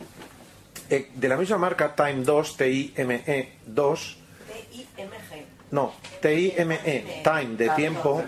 [0.90, 4.16] eh, de la misma marca, Time 2, T-I-M-E 2,
[4.48, 5.44] T-I-M-G.
[5.72, 8.22] no, T-I-M-E, Time de tiempo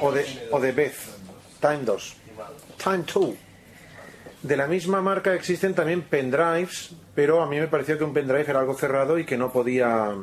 [0.00, 0.96] o de, o de vez,
[1.60, 2.14] Time 2,
[2.82, 3.34] Time 2.
[4.42, 8.48] De la misma marca existen también pendrives, pero a mí me pareció que un pendrive
[8.50, 10.14] era algo cerrado y que no podía.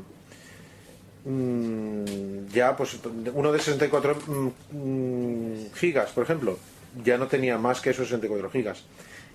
[1.26, 3.00] mm, ya, pues
[3.34, 6.58] uno de 64 mm, mm, gigas, por ejemplo,
[7.04, 8.84] ya no tenía más que esos 64 gigas.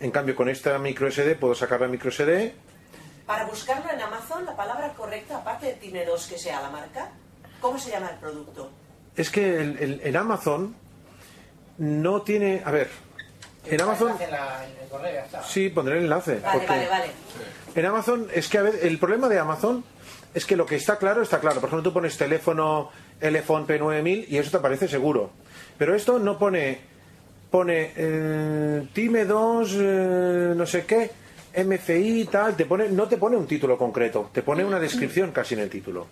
[0.00, 2.52] En cambio, con esta micro SD puedo sacar la micro SD.
[3.26, 7.10] Para buscarlo en Amazon, la palabra correcta, aparte de Time 2 que sea la marca,
[7.60, 8.70] ¿cómo se llama el producto?
[9.16, 10.74] Es que el, el- en Amazon
[11.78, 12.60] no tiene.
[12.64, 12.88] A ver,
[13.66, 14.12] en Amazon.
[14.20, 15.42] En, la- en el correo, ya está.
[15.42, 16.36] Sí, pondré el enlace.
[16.40, 17.06] Vale, porque- vale, vale.
[17.74, 19.84] En Amazon, es que a ver, el problema de Amazon
[20.32, 21.60] es que lo que está claro está claro.
[21.60, 25.30] Por ejemplo, tú pones teléfono Elephone P9000 y eso te aparece seguro.
[25.78, 26.78] Pero esto no pone,
[27.50, 31.10] pone eh, Time 2, eh, no sé qué,
[31.56, 35.54] MFI, tal, te pone, no te pone un título concreto, te pone una descripción casi
[35.54, 36.06] en el título.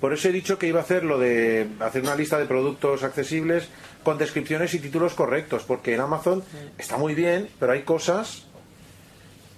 [0.00, 3.04] Por eso he dicho que iba a hacer lo de hacer una lista de productos
[3.04, 3.68] accesibles
[4.02, 6.42] con descripciones y títulos correctos, porque en Amazon
[6.78, 8.44] está muy bien, pero hay cosas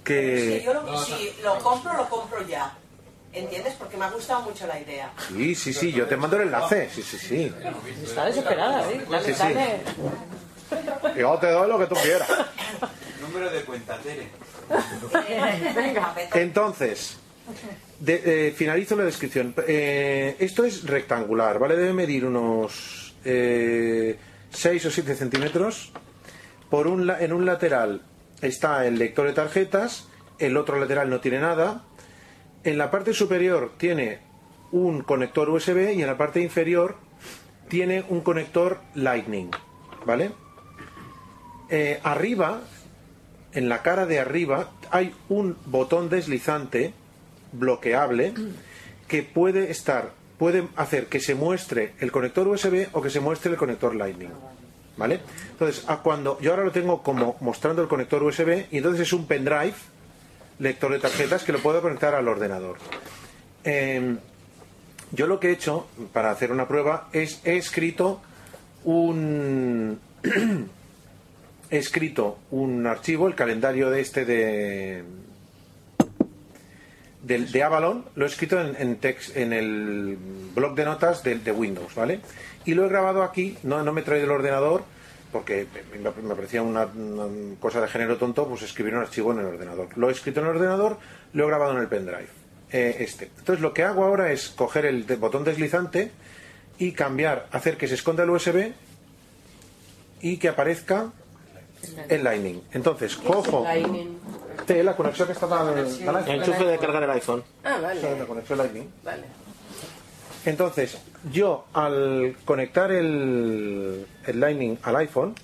[0.04, 0.59] que...
[0.61, 2.76] Si yo lo, si lo compro, lo compro ya.
[3.33, 3.74] ¿Entiendes?
[3.78, 5.11] Porque me ha gustado mucho la idea.
[5.28, 7.52] Sí, sí, sí, yo te mando el enlace, sí, sí, sí.
[8.04, 9.04] Está desesperada, ¿eh?
[9.11, 11.18] Dale, Sí, sí.
[11.18, 12.28] Yo te doy lo que tú quieras.
[13.20, 14.28] Número de cuenta, Tere.
[15.74, 16.14] Venga.
[16.35, 17.16] Entonces,
[17.98, 19.52] de- eh, finalizo la descripción.
[19.66, 21.76] Eh, esto es rectangular, ¿vale?
[21.76, 23.14] Debe medir unos
[24.55, 25.93] 6 o 7 centímetros.
[26.71, 28.03] Por un, en un lateral
[28.40, 31.85] está el lector de tarjetas, el otro lateral no tiene nada.
[32.64, 34.21] En la parte superior tiene
[34.73, 36.97] un conector USB y en la parte inferior
[37.69, 39.51] tiene un conector Lightning,
[40.05, 40.33] ¿vale?
[41.71, 42.61] Eh, arriba,
[43.53, 46.93] en la cara de arriba, hay un botón deslizante
[47.53, 48.35] bloqueable
[49.09, 53.53] que puede estar, puede hacer que se muestre el conector USB o que se muestre
[53.53, 54.31] el conector Lightning.
[54.97, 55.20] ¿Vale?
[55.51, 59.12] Entonces, a cuando yo ahora lo tengo como mostrando el conector USB y entonces es
[59.12, 59.75] un pendrive,
[60.61, 62.77] lector de tarjetas, que lo puedo conectar al ordenador.
[63.64, 64.16] Eh,
[65.11, 68.20] yo lo que he hecho para hacer una prueba es he escrito
[68.85, 69.99] un
[71.70, 75.05] he escrito un archivo, el calendario de este de
[77.25, 80.17] de, Avalon, lo he escrito en, en, text, en el
[80.55, 82.21] blog de notas de, de Windows, ¿vale?
[82.65, 84.85] Y lo he grabado aquí, no, no me he traído el ordenador,
[85.33, 89.47] porque me, parecía una, una cosa de género tonto, pues escribir un archivo en el
[89.47, 89.89] ordenador.
[89.97, 90.99] Lo he escrito en el ordenador,
[91.33, 92.29] lo he grabado en el pendrive,
[92.71, 93.31] eh, este.
[93.39, 96.13] Entonces lo que hago ahora es coger el botón deslizante
[96.79, 98.73] y cambiar, hacer que se esconda el USB
[100.21, 101.13] y que aparezca
[102.09, 102.63] el Lightning.
[102.73, 103.67] Entonces cojo
[104.55, 106.29] T, la conexión que está al, al iPhone.
[106.29, 107.45] Enchufe de cargar el iPhone.
[107.64, 108.19] Ah, vale.
[108.19, 108.90] La conexión Lightning.
[109.03, 109.25] Vale.
[110.47, 110.99] Entonces,
[111.33, 115.35] yo al conectar el, el Lightning al iPhone,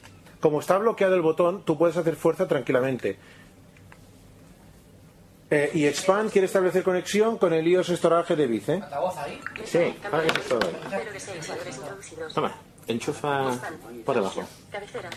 [0.41, 3.19] como está bloqueado el botón, tú puedes hacer fuerza tranquilamente.
[5.53, 8.75] Eh, y Expand quiere establecer conexión con el iOS Storage de Vice.
[8.75, 9.41] ¿Altavoz ahí?
[9.65, 10.59] Sí, ahora que estoy.
[12.33, 12.55] Toma,
[12.87, 13.59] enchufa
[14.05, 14.45] por debajo.
[14.71, 15.11] Cabecera.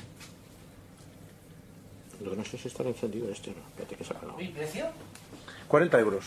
[2.23, 3.59] Lo que no sé si está encendido este o no.
[3.67, 4.85] Espérate que saca ¿Y precio?
[5.67, 6.25] 40 euros.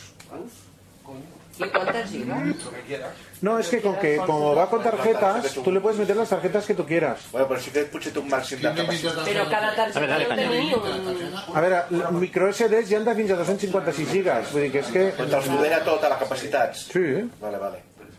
[1.58, 2.64] ¿Y cuántas gigas?
[2.64, 3.12] Lo que quieras.
[3.40, 6.66] No, es que con que como va con tarjetas, tú le puedes meter las tarjetas
[6.66, 7.20] que tú quieras.
[7.32, 9.24] Bueno, pero sí que potser un màxim de capacitat.
[9.24, 10.50] Pero cada tarjeta A ver, dale, no caña.
[10.50, 11.56] tenía un...
[11.56, 14.90] A veure, el micro SD ja anda fins a 256 gigas, vull dir que és
[14.92, 15.04] que...
[15.16, 16.74] Però te'ls modera tota la capacitat.
[16.74, 17.24] Sí.
[17.40, 17.78] Vale, vale.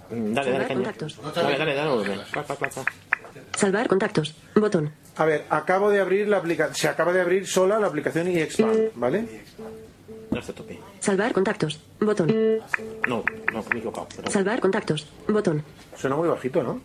[0.09, 0.93] Dale, dale, caña.
[1.35, 2.25] Dale, dale, dale.
[2.33, 2.85] Pa, pa, pa, pa.
[3.57, 4.35] Salvar contactos.
[4.55, 4.91] Botón.
[5.17, 8.37] A ver, acabo de abrir la aplicación, se acaba de abrir sola la aplicación y
[8.39, 9.25] expand, ¿vale?
[10.31, 10.79] No está tope.
[10.99, 11.79] Salvar contactos.
[11.99, 12.27] Botón.
[13.07, 14.07] No, no, me he equivocado.
[14.09, 14.31] perdón.
[14.31, 15.07] Salvar contactos.
[15.27, 15.63] Botón.
[15.97, 16.79] Suena muy bajito, ¿no?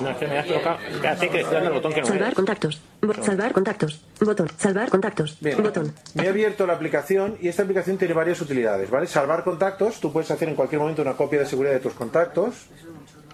[0.00, 0.78] No, es que me has colocado.
[1.30, 2.34] Que el botón que no Salvar es.
[2.34, 2.80] contactos.
[3.02, 4.04] Bo- salvar contactos.
[4.20, 4.48] Botón.
[4.58, 5.38] Salvar contactos.
[5.62, 5.94] Botón.
[6.14, 9.06] Me he abierto la aplicación y esta aplicación tiene varias utilidades, ¿vale?
[9.06, 12.66] Salvar contactos, tú puedes hacer en cualquier momento una copia de seguridad de tus contactos.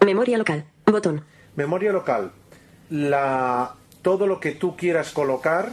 [0.04, 0.64] Memoria local.
[0.86, 1.24] Botón.
[1.56, 2.32] Memoria local,
[2.90, 5.72] la, todo lo que tú quieras colocar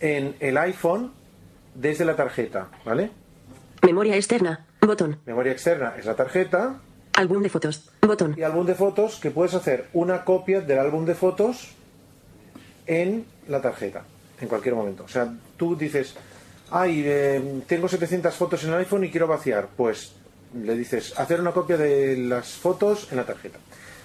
[0.00, 1.12] en el iPhone
[1.74, 3.10] desde la tarjeta, ¿vale?
[3.82, 4.66] Memoria externa.
[4.80, 5.18] Botón.
[5.26, 6.80] Memoria externa es la tarjeta
[7.18, 7.90] Álbum de fotos.
[8.00, 8.34] Botón.
[8.38, 11.74] y álbum de fotos que puedes hacer una copia del álbum de fotos
[12.86, 14.04] en la tarjeta,
[14.40, 15.02] en cualquier momento.
[15.02, 16.14] O sea, tú dices,
[16.70, 19.68] ay, eh, tengo 700 fotos en el iPhone y quiero vaciar.
[19.76, 20.12] Pues
[20.54, 23.58] le dices, hacer una copia de las fotos en la tarjeta.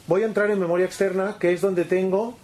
[0.08, 2.38] Voy a entrar en memoria externa, que es donde tengo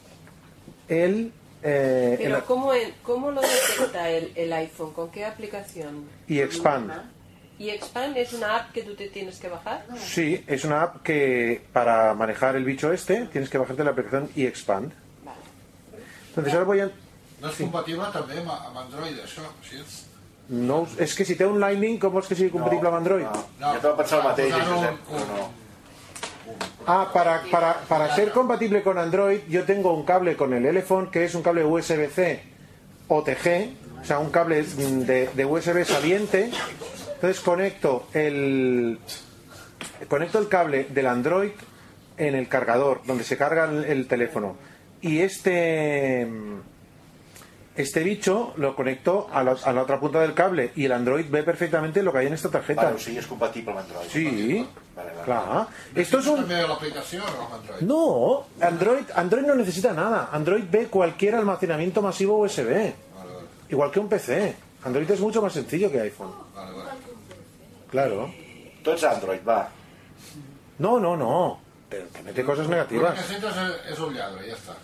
[0.88, 1.32] el...
[1.62, 4.94] eh, Pero el- ¿cómo, el- ¿cómo lo detecta el, el iPhone?
[4.94, 6.06] ¿Con qué aplicación?
[6.28, 6.92] y expand.
[7.60, 9.86] ¿Y Expand es una app que tú te tienes que bajar?
[9.98, 14.30] Sí, es una app que para manejar el bicho este tienes que bajarte la aplicación
[14.34, 14.94] y expand.
[16.30, 16.90] Entonces ahora voy a...
[17.42, 19.44] No és compatible també amb, Android, això?
[19.64, 19.78] Sí?
[20.52, 23.24] No, és que si té un Lightning, com vols que sigui compatible amb Android?
[23.28, 23.44] No,
[23.76, 25.46] Jo també pensava el mateix, posar-ho- Josep, però no.
[26.86, 31.10] Ah, para, para, para ser compatible con Android, yo tengo un cable con el Elephone
[31.12, 32.42] que es un cable USB-C
[33.10, 36.52] OTG, o sea, un cable de, USB saliente.
[37.16, 39.00] Entonces conecto el,
[40.08, 41.52] conecto el cable del Android
[42.18, 44.56] en el cargador, donde se carga el teléfono.
[45.02, 46.28] Y este,
[47.82, 51.26] este bicho lo conecto a la, a la otra punta del cable y el Android
[51.30, 52.84] ve perfectamente lo que hay en esta tarjeta.
[52.84, 54.10] Vale, sigui, és compatible amb Android.
[54.12, 55.24] Sí, Vale, vale.
[55.24, 55.68] claro.
[55.96, 56.42] Esto es un...
[56.44, 57.82] També l'aplicació o Android?
[57.88, 58.02] No,
[58.60, 60.28] Android, Android no necesita nada.
[60.34, 62.92] Android ve cualquier almacenamiento masivo USB.
[63.70, 64.56] Igual que un PC.
[64.84, 66.34] Android es mucho más sencillo que iPhone.
[67.92, 68.30] Claro.
[68.84, 69.70] Ets Android, va.
[70.80, 71.62] No, no, no.
[71.90, 73.16] Pero te mete cosas negativas.
[73.16, 73.44] que és,
[73.94, 74.76] és un lladre, ja està.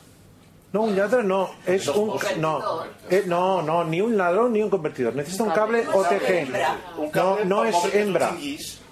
[0.75, 1.51] No, un lladre no.
[1.65, 2.19] Es un...
[2.37, 5.15] No, Eh, no, no, ni un ladrón ni un convertidor.
[5.15, 7.13] Necesita un cable OTG.
[7.13, 8.35] No, no es hembra.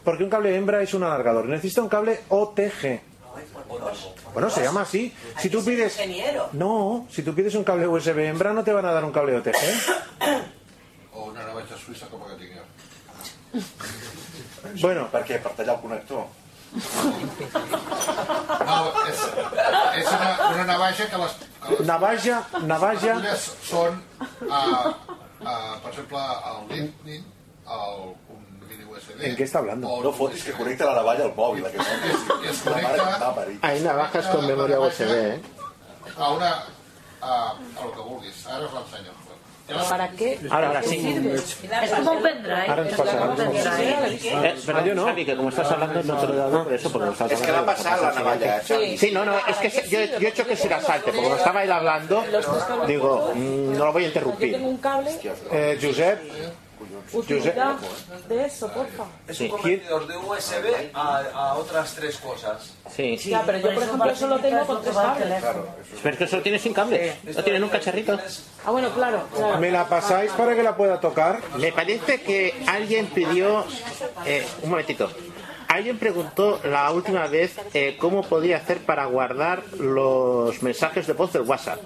[0.06, 1.46] Porque un cable hembra es un alargador.
[1.46, 3.02] Necesita un cable OTG.
[4.34, 5.14] Bueno, se llama así.
[5.38, 6.00] Si tú pides...
[6.54, 9.36] No, si tú pides un cable USB hembra no te van a dar un cable
[9.36, 9.54] OTG.
[11.12, 12.64] O una navaja suïssa com la que jo.
[14.82, 15.10] Bueno.
[15.12, 15.38] Per què?
[15.44, 16.24] Per tallar el connector?
[18.64, 19.20] No, és,
[20.00, 23.14] és una, una navaja que les, que les Navaja, navaja...
[23.20, 24.00] fulles són,
[24.48, 27.24] uh, uh, per exemple, el Lightning,
[27.78, 28.00] el,
[28.34, 29.20] un mini USB...
[29.22, 29.92] ¿En qué está hablando?
[30.04, 31.68] No fotis que connecta la navalla al mòbil.
[31.70, 32.50] Aquest home.
[32.50, 33.48] es mare connecta-.
[33.70, 35.42] Hay navajas con memoria USB, ¿eh?
[36.18, 36.54] a una...
[37.22, 38.46] A, a lo que vulguis.
[38.52, 39.14] Ara us l'ensenyo.
[39.90, 40.40] ¿Para qué?
[40.50, 40.98] Ahora, ahora sí.
[41.84, 42.68] Es como un pendrive.
[42.68, 43.82] Ahora nos pasa, ahora nos pasa.
[43.82, 45.06] Eh, perdón, yo no.
[45.06, 47.42] Javi, que como estás hablando no te lo he dado por eso, porque estás Es
[47.42, 48.98] que le ha pasado la navalla, Xavi.
[48.98, 51.24] Sí, no, no, es que se- yo, yo he hecho que se la salte, porque
[51.24, 52.24] como estaba él hablando,
[52.88, 54.52] digo, mm, no lo voy a interrumpir.
[54.54, 55.12] tengo un cable.
[55.52, 56.20] Eh, Josep,
[57.12, 57.76] Utilidad
[58.28, 59.04] de eso, porfa.
[59.28, 62.74] Es un convertidor de USB a, a otras tres cosas.
[62.96, 63.18] Sí.
[63.18, 65.44] Ya, pero yo, por ejemplo, eso lo tengo con tres cables.
[66.02, 68.20] Pero es que eso lo tienes sin cables, no tienen un cacharrito.
[68.66, 69.24] Ah, bueno, claro.
[69.36, 69.58] claro.
[69.60, 71.40] ¿me la pasáis para que la pueda tocar?
[71.58, 73.66] Me parece que alguien pidió.
[74.26, 75.10] eh, un momentito.
[75.68, 81.34] Alguien preguntó la última vez eh, cómo podía hacer para guardar los mensajes de voz
[81.34, 81.80] del WhatsApp.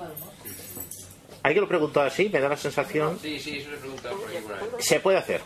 [1.48, 2.28] ¿Alguien lo preguntó así?
[2.28, 3.18] Me da la sensación.
[3.22, 4.80] Sí, sí, eso ahí.
[4.80, 5.40] Se puede hacer.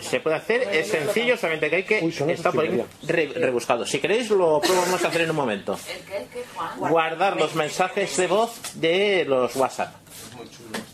[0.00, 3.84] Se puede hacer, es sencillo, solamente que hay que estar por ahí re- rebuscado.
[3.84, 5.76] Si queréis, lo podemos hacer en un momento.
[6.78, 9.92] Guardar los mensajes de voz de los WhatsApp.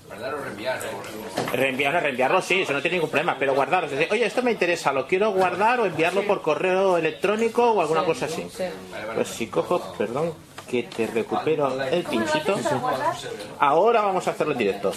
[0.08, 0.32] ¿Verdad?
[0.34, 0.80] O reenviar.
[0.80, 1.52] ¿no?
[1.52, 3.88] Reenviar, reenviarlo, sí, eso no tiene ningún problema, pero guardarlo.
[3.88, 7.82] Es decir, oye, esto me interesa, lo quiero guardar o enviarlo por correo electrónico o
[7.82, 8.46] alguna cosa así.
[9.14, 10.32] Pues si cojo, perdón,
[10.68, 12.56] que te recupero el pinchito.
[13.58, 14.92] Ahora vamos a hacerlo en directo.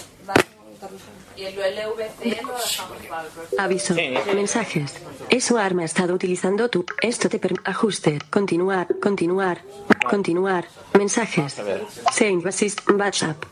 [3.58, 3.94] Aviso.
[3.94, 4.14] Sí.
[4.34, 4.94] Mensajes.
[5.28, 6.84] Eso arma ha estado utilizando tu.
[7.00, 7.62] Esto te permite.
[7.70, 8.18] Ajuste.
[8.30, 8.88] Continuar.
[9.00, 9.62] Continuar.
[10.08, 10.66] Continuar.
[10.94, 11.56] Mensajes.
[12.12, 12.80] Send assist.
[12.90, 13.42] WhatsApp.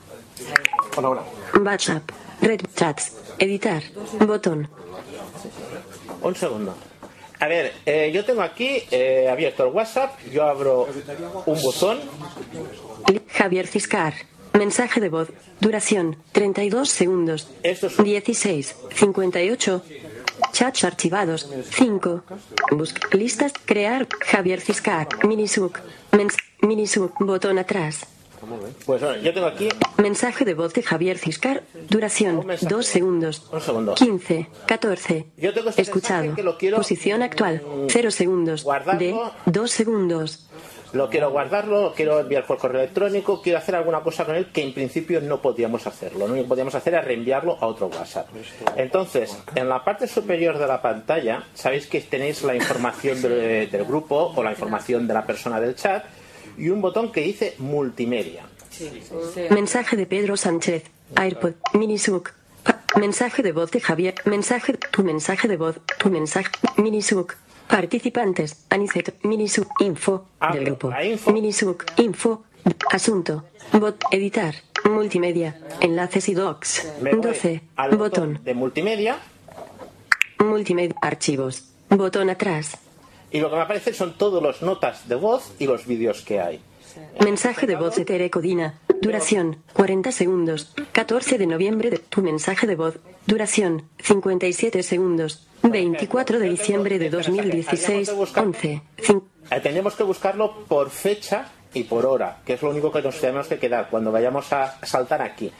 [0.97, 1.23] Hola, hola.
[1.63, 2.11] WhatsApp.
[2.41, 3.17] Red chats.
[3.39, 3.83] Editar.
[4.27, 4.69] Botón.
[6.23, 6.75] Un segundo.
[7.41, 10.89] A ver, eh, yo tengo aquí eh, abierto el WhatsApp, yo abro
[11.47, 12.01] un botón.
[13.29, 14.15] Javier Ciscar.
[14.53, 15.29] Mensaje de voz.
[15.61, 17.49] Duración 32 segundos.
[17.63, 18.77] 16.
[18.93, 19.83] 58.
[20.53, 21.49] Chats archivados.
[21.71, 22.25] 5.
[22.73, 23.53] Busca listas.
[23.65, 24.09] Crear.
[24.21, 25.09] Javier Ciscar.
[25.25, 25.81] Minisuk.
[26.13, 26.37] Mens.
[27.21, 28.07] Botón atrás.
[28.87, 31.63] Pues yo tengo aquí Mensaje de voz de Javier Ciscar.
[31.89, 33.43] Duración 2 segundos.
[33.97, 34.49] 15.
[34.67, 35.27] 14.
[35.37, 36.23] Yo tengo este Escuchado.
[36.23, 37.63] mensaje que lo quiero, Posición actual.
[37.89, 38.67] 0 segundos.
[38.99, 39.15] De
[39.47, 40.45] 2 segundos.
[40.93, 44.51] lo quiero guardarlo, lo quiero enviar por correo electrónico, quiero hacer alguna cosa con él
[44.53, 46.21] que en principio no podíamos hacerlo.
[46.21, 48.29] Lo único que podíamos hacer era reenviarlo a otro WhatsApp.
[48.77, 53.85] Entonces, en la parte superior de la pantalla, sabéis que tenéis la información del, del
[53.85, 56.05] grupo o la información de la persona del chat
[56.59, 58.45] y un botón que dice multimedia.
[59.51, 60.85] Mensaje de Pedro Sánchez.
[61.17, 61.55] AirPod.
[61.75, 62.33] Minisuk.
[62.63, 64.15] Pa- Mensaje de voz de Javier.
[64.25, 64.75] Mensaje.
[64.75, 65.77] Tu mensaje de voz.
[65.99, 66.51] Tu mensaje.
[66.77, 67.37] Minisuk.
[67.69, 68.65] Participantes.
[68.71, 69.15] Anicet.
[69.25, 69.69] Minisuk.
[69.81, 70.27] Info.
[70.53, 70.93] del grupo.
[71.33, 71.85] Minisuk.
[71.97, 72.45] Info.
[72.91, 73.45] Asunto.
[73.73, 73.97] Bot.
[74.11, 74.55] Editar.
[74.85, 75.59] Multimedia.
[75.81, 76.87] Enlaces y docs.
[77.03, 77.61] Me voy 12.
[77.77, 78.41] al Botón.
[78.45, 79.19] de multimedia
[80.39, 80.95] Multimedia.
[81.03, 81.65] Archivos.
[81.91, 82.79] Botón atrás.
[83.31, 86.41] Y lo que me aparece son todas las notas de voz y los vídeos que
[86.41, 86.61] hay.
[87.25, 88.81] Mensaje de voz de Tere Codina.
[89.01, 90.75] Duración 40 segundos.
[90.93, 92.99] 14 de noviembre de tu mensaje de voz.
[93.27, 95.47] Duración 57 segundos.
[95.63, 98.09] 24 de diciembre de 2016.
[98.09, 98.83] 11.
[99.51, 103.21] Eh, Tendríamos que buscarlo por fecha y por hora, que es lo único que nos
[103.21, 105.53] tenemos que quedar cuando vayamos a saltar aquí.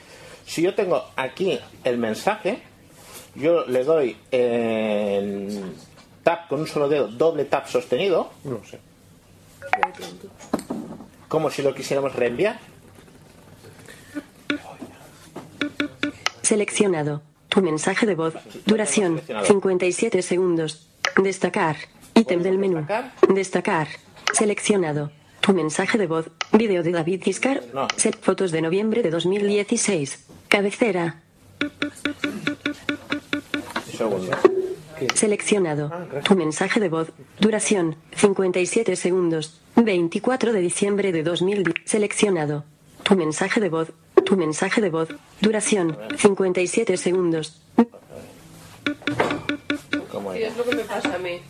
[0.45, 2.59] Si yo tengo aquí el mensaje,
[3.35, 5.75] yo le doy en
[6.29, 8.77] tap con un solo dedo, doble tap sostenido, no sé,
[11.27, 12.59] como si lo quisiéramos reenviar.
[16.43, 17.23] Seleccionado.
[17.47, 18.35] Tu mensaje de voz.
[18.67, 20.87] Duración 57 segundos.
[21.17, 21.77] Destacar.
[22.13, 22.85] Ítem del menú.
[23.27, 23.87] Destacar.
[24.31, 25.11] Seleccionado.
[25.41, 26.29] Tu mensaje de voz.
[26.51, 27.63] Vídeo de David Giscar.
[27.95, 30.25] Set fotos de noviembre de 2016.
[30.47, 31.21] Cabecera.
[33.97, 34.68] Segundo.
[35.13, 35.91] Seleccionado.
[36.23, 37.11] Tu mensaje de voz.
[37.39, 39.61] Duración 57 segundos.
[39.75, 41.75] 24 de diciembre de 2010.
[41.85, 42.65] Seleccionado.
[43.03, 43.91] Tu mensaje de voz.
[44.25, 45.09] Tu mensaje de voz.
[45.41, 47.61] Duración 57 segundos.
[50.33, 51.41] Sí, es lo que me pasa a mí.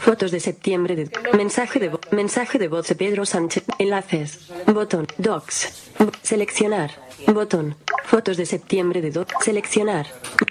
[0.00, 1.96] Fotos de septiembre de mensaje de.
[2.10, 3.64] Mensaje de voz de Pedro Sánchez.
[3.78, 4.50] Enlaces.
[4.66, 5.06] Botón.
[5.18, 5.92] Docs.
[6.22, 6.90] Seleccionar.
[7.28, 7.76] Botón.
[8.04, 9.26] Fotos de septiembre de dos.
[9.40, 10.06] Seleccionar.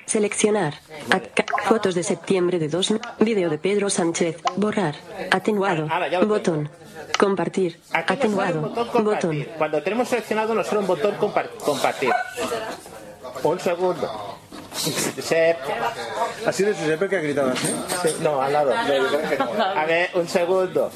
[0.05, 0.75] Seleccionar.
[1.65, 2.93] Fotos de septiembre de dos.
[3.19, 4.37] Vídeo de Pedro Sánchez.
[4.55, 4.95] Borrar.
[5.31, 5.87] Atenuado.
[6.25, 6.69] Botón.
[7.19, 7.79] Compartir.
[7.93, 8.61] Atenuado.
[9.03, 9.45] Botón.
[9.57, 12.11] Cuando tenemos seleccionado nos sale un botón compar- compartir.
[13.43, 14.37] Un segundo.
[14.73, 15.57] Sep.
[16.45, 17.67] ¿Ha sido Giuseppe que ha gritado así?
[18.03, 18.73] Sí, no, al lado.
[19.75, 20.89] A ver, un segundo.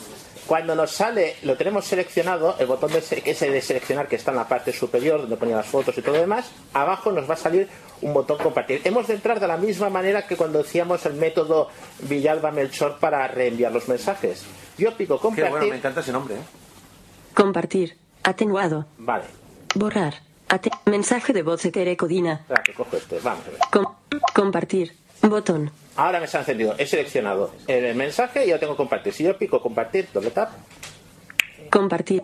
[0.47, 4.31] Cuando nos sale, lo tenemos seleccionado, el botón de, se- ese de seleccionar que está
[4.31, 7.33] en la parte superior, donde ponía las fotos y todo lo demás, abajo nos va
[7.33, 7.67] a salir
[8.01, 8.81] un botón compartir.
[8.83, 11.69] Hemos de entrar de la misma manera que cuando decíamos el método
[12.01, 14.43] Villalba Melchor para reenviar los mensajes.
[14.77, 15.49] Yo pico Qué compartir.
[15.51, 16.35] bueno, me encanta ese nombre.
[16.35, 16.39] ¿eh?
[17.33, 17.97] Compartir.
[18.23, 18.85] Atenuado.
[18.97, 19.25] Vale,
[19.75, 20.15] Borrar.
[20.47, 22.33] Ate- mensaje de voz de Tere Codina.
[22.41, 23.19] espera, que cojo este.
[23.19, 23.59] Vamos a ver.
[23.71, 23.95] Com-
[24.33, 24.95] compartir.
[25.29, 25.71] Botón.
[25.95, 26.75] Ahora me se ha encendido.
[26.77, 29.13] He seleccionado el mensaje y yo tengo que compartir.
[29.13, 30.51] Si yo pico compartir, doble tap.
[31.69, 32.21] Compartir.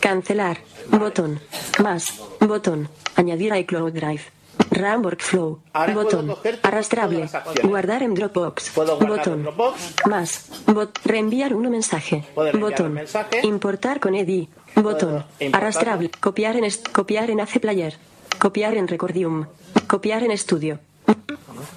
[0.00, 0.58] Cancelar.
[0.90, 1.40] Botón.
[1.82, 2.20] Más.
[2.40, 2.88] Botón.
[3.16, 4.22] Añadir a iCloud Drive.
[4.70, 5.60] RAM Workflow.
[5.72, 6.34] Ahora Botón.
[6.62, 7.28] Arrastrable.
[7.62, 8.70] Guardar en Dropbox.
[8.70, 9.42] Puedo guardar Botón.
[9.42, 9.94] Dropbox.
[10.06, 10.50] Más.
[10.66, 10.98] Bot.
[11.04, 12.24] Reenviar un mensaje.
[12.34, 12.86] Botón.
[12.86, 13.40] un mensaje.
[13.44, 14.48] Importar con Edi.
[14.74, 15.24] Botón.
[15.52, 16.10] Arrastrable.
[16.20, 17.96] Copiar en copiar en AC Player.
[18.38, 19.46] Copiar en Recordium.
[19.86, 20.80] Copiar en Studio.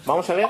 [0.06, 0.48] Vamos a ver.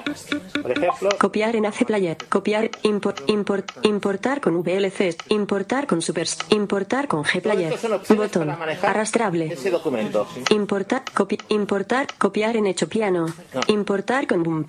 [0.61, 2.17] Por ejemplo, Copiar en AC Player.
[2.29, 2.69] Copiar.
[2.83, 5.15] Import, import, importar con VLC.
[5.29, 6.37] Importar con Supers.
[6.49, 7.73] Importar con G Player.
[8.15, 8.49] Botón.
[8.83, 9.45] Arrastrable.
[9.53, 10.27] ese documento.
[10.49, 13.25] Importar, copi- importar, copiar en hecho piano.
[13.67, 14.65] Importar con boom.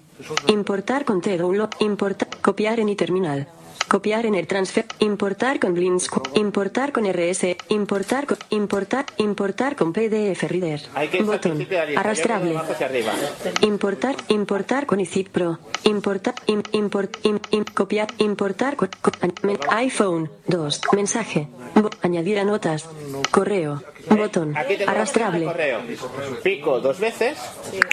[0.49, 1.71] Importar con T-Download.
[1.81, 3.49] Importar, copiar en iTerminal.
[3.93, 4.87] Copiar en el transfer.
[5.01, 6.23] Importar con Blindsco.
[6.35, 7.59] Importar con RS.
[7.69, 10.81] Importar con, importar, importar con PDF Reader.
[10.95, 11.67] hay que Botón.
[11.95, 12.59] Arrastrable.
[13.61, 15.59] Importar, importar con iZip Pro.
[15.85, 19.13] Importar, im- import, im- im- copiar, importar con, con-
[19.43, 20.81] men- iPhone 2.
[20.93, 21.49] Mensaje.
[21.75, 22.89] Bo- añadir a notas.
[23.31, 23.83] Correo.
[24.09, 24.55] Botón.
[24.57, 25.45] Arrastrable.
[25.45, 25.81] correo.
[26.43, 27.39] Pico dos veces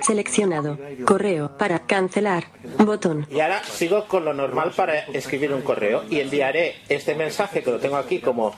[0.06, 0.78] Seleccionado.
[1.06, 1.58] Correo.
[1.58, 2.46] Para cancelar.
[2.78, 3.28] Botón.
[3.32, 7.72] y ahora sigo con lo normal para escribir un correo y enviaré este mensaje que
[7.72, 8.56] lo tengo aquí como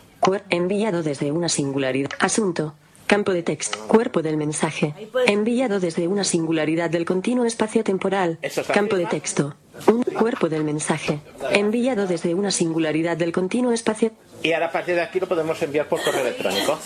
[0.49, 2.09] enviado desde una singularidad.
[2.19, 2.75] Asunto.
[3.11, 3.77] Campo de texto.
[3.89, 4.93] Cuerpo del mensaje.
[5.27, 8.39] Enviado desde una singularidad del continuo espacio temporal.
[8.41, 9.53] Eso es la Campo de texto.
[9.87, 11.19] Un cuerpo del mensaje.
[11.49, 14.13] Enviado desde una singularidad del continuo espacio.
[14.43, 16.79] Y ahora a partir de aquí lo podemos enviar por correo electrónico.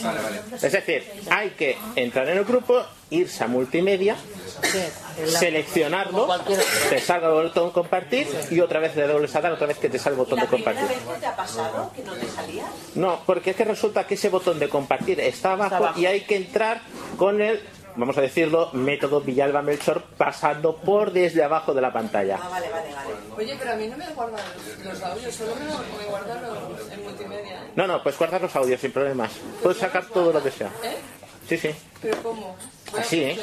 [0.63, 4.15] Es decir, hay que entrar en el grupo, irse a multimedia,
[5.25, 6.27] seleccionarlo,
[6.89, 9.89] te salga el botón compartir y otra vez le dobles a dar, otra vez que
[9.89, 10.97] te sale el botón de ¿Primera compartir.
[10.97, 12.65] vez que te ha pasado que no te salía?
[12.95, 15.99] No, porque es que resulta que ese botón de compartir está abajo, abajo.
[15.99, 16.81] y hay que entrar
[17.17, 17.61] con el,
[17.95, 22.37] vamos a decirlo, método Villalba Melchor pasando por desde abajo de la pantalla.
[22.41, 23.09] Ah, vale, vale, vale.
[23.37, 25.65] Oye, pero a mí no me guardan los, los audios, solo me,
[26.03, 27.63] me guardan los en multimedia.
[27.63, 27.71] ¿eh?
[27.75, 29.31] No, no, puedes guardar los audios sin problemas.
[29.61, 30.67] Puedes sacar todo lo que sea.
[30.83, 30.95] ¿Eh?
[31.47, 31.69] Sí, sí.
[32.01, 32.55] ¿Pero cómo?
[32.97, 33.39] Así, ¿eh?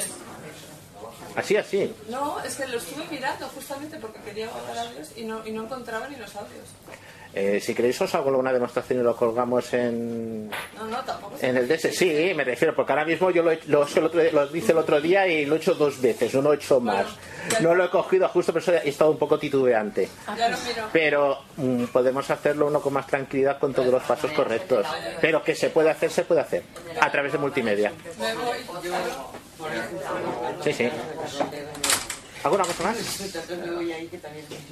[1.36, 1.92] Así, así.
[2.08, 5.64] No, es que lo estuve mirando justamente porque quería guardar audios y no, y no
[5.64, 6.68] encontraba ni los audios.
[7.34, 11.34] Eh, si queréis os hago una demostración y lo colgamos en, No, no, tampoco.
[11.40, 11.90] en el DS.
[11.96, 15.00] Sí, me refiero, porque ahora mismo yo lo, he- lo, otro- lo hice el otro
[15.00, 17.06] día y lo he hecho dos veces, no lo he hecho más.
[17.62, 20.10] No lo he cogido justo, pero he estado un poco titubeante.
[20.92, 24.86] Pero mm, podemos hacerlo uno con más tranquilidad con todos los pasos correctos.
[25.22, 26.64] Pero que se puede hacer, se puede hacer.
[27.00, 27.92] A través de multimedia.
[30.64, 30.88] Sí, sí.
[32.44, 32.96] ¿Alguna cosa más?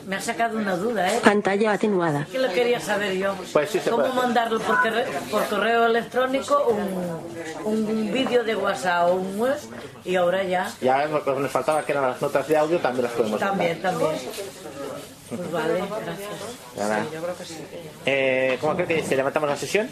[0.04, 1.20] Me ha sacado una duda, ¿eh?
[1.22, 2.26] Pantalla atenuada.
[2.30, 3.36] ¿Qué lo quería saber yo?
[3.52, 8.56] Pues sí se ¿Cómo puede mandarlo por, corre- por correo electrónico un, un vídeo de
[8.56, 9.56] WhatsApp o un web
[10.04, 13.04] y ahora ya Ya lo que nos faltaba que eran las notas de audio, también
[13.04, 14.10] las podemos también, también.
[15.28, 15.74] Pues vale,
[16.04, 16.28] gracias.
[16.76, 16.98] Ya va.
[18.04, 19.14] Eh, ¿Cómo creo que dice?
[19.14, 19.88] ¿Levantamos la sesión?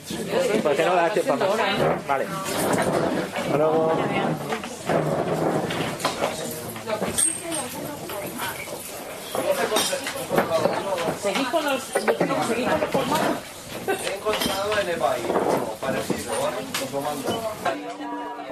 [0.65, 1.49] Porque no da tiempo más.
[2.09, 2.27] Vale.
[2.27, 3.93] Hasta luego.
[11.23, 13.39] Seguid con los, seguid con los formatos.
[13.87, 16.57] He encontrado en eBay uno parecido, ¿vale?
[16.85, 18.48] Os lo mando.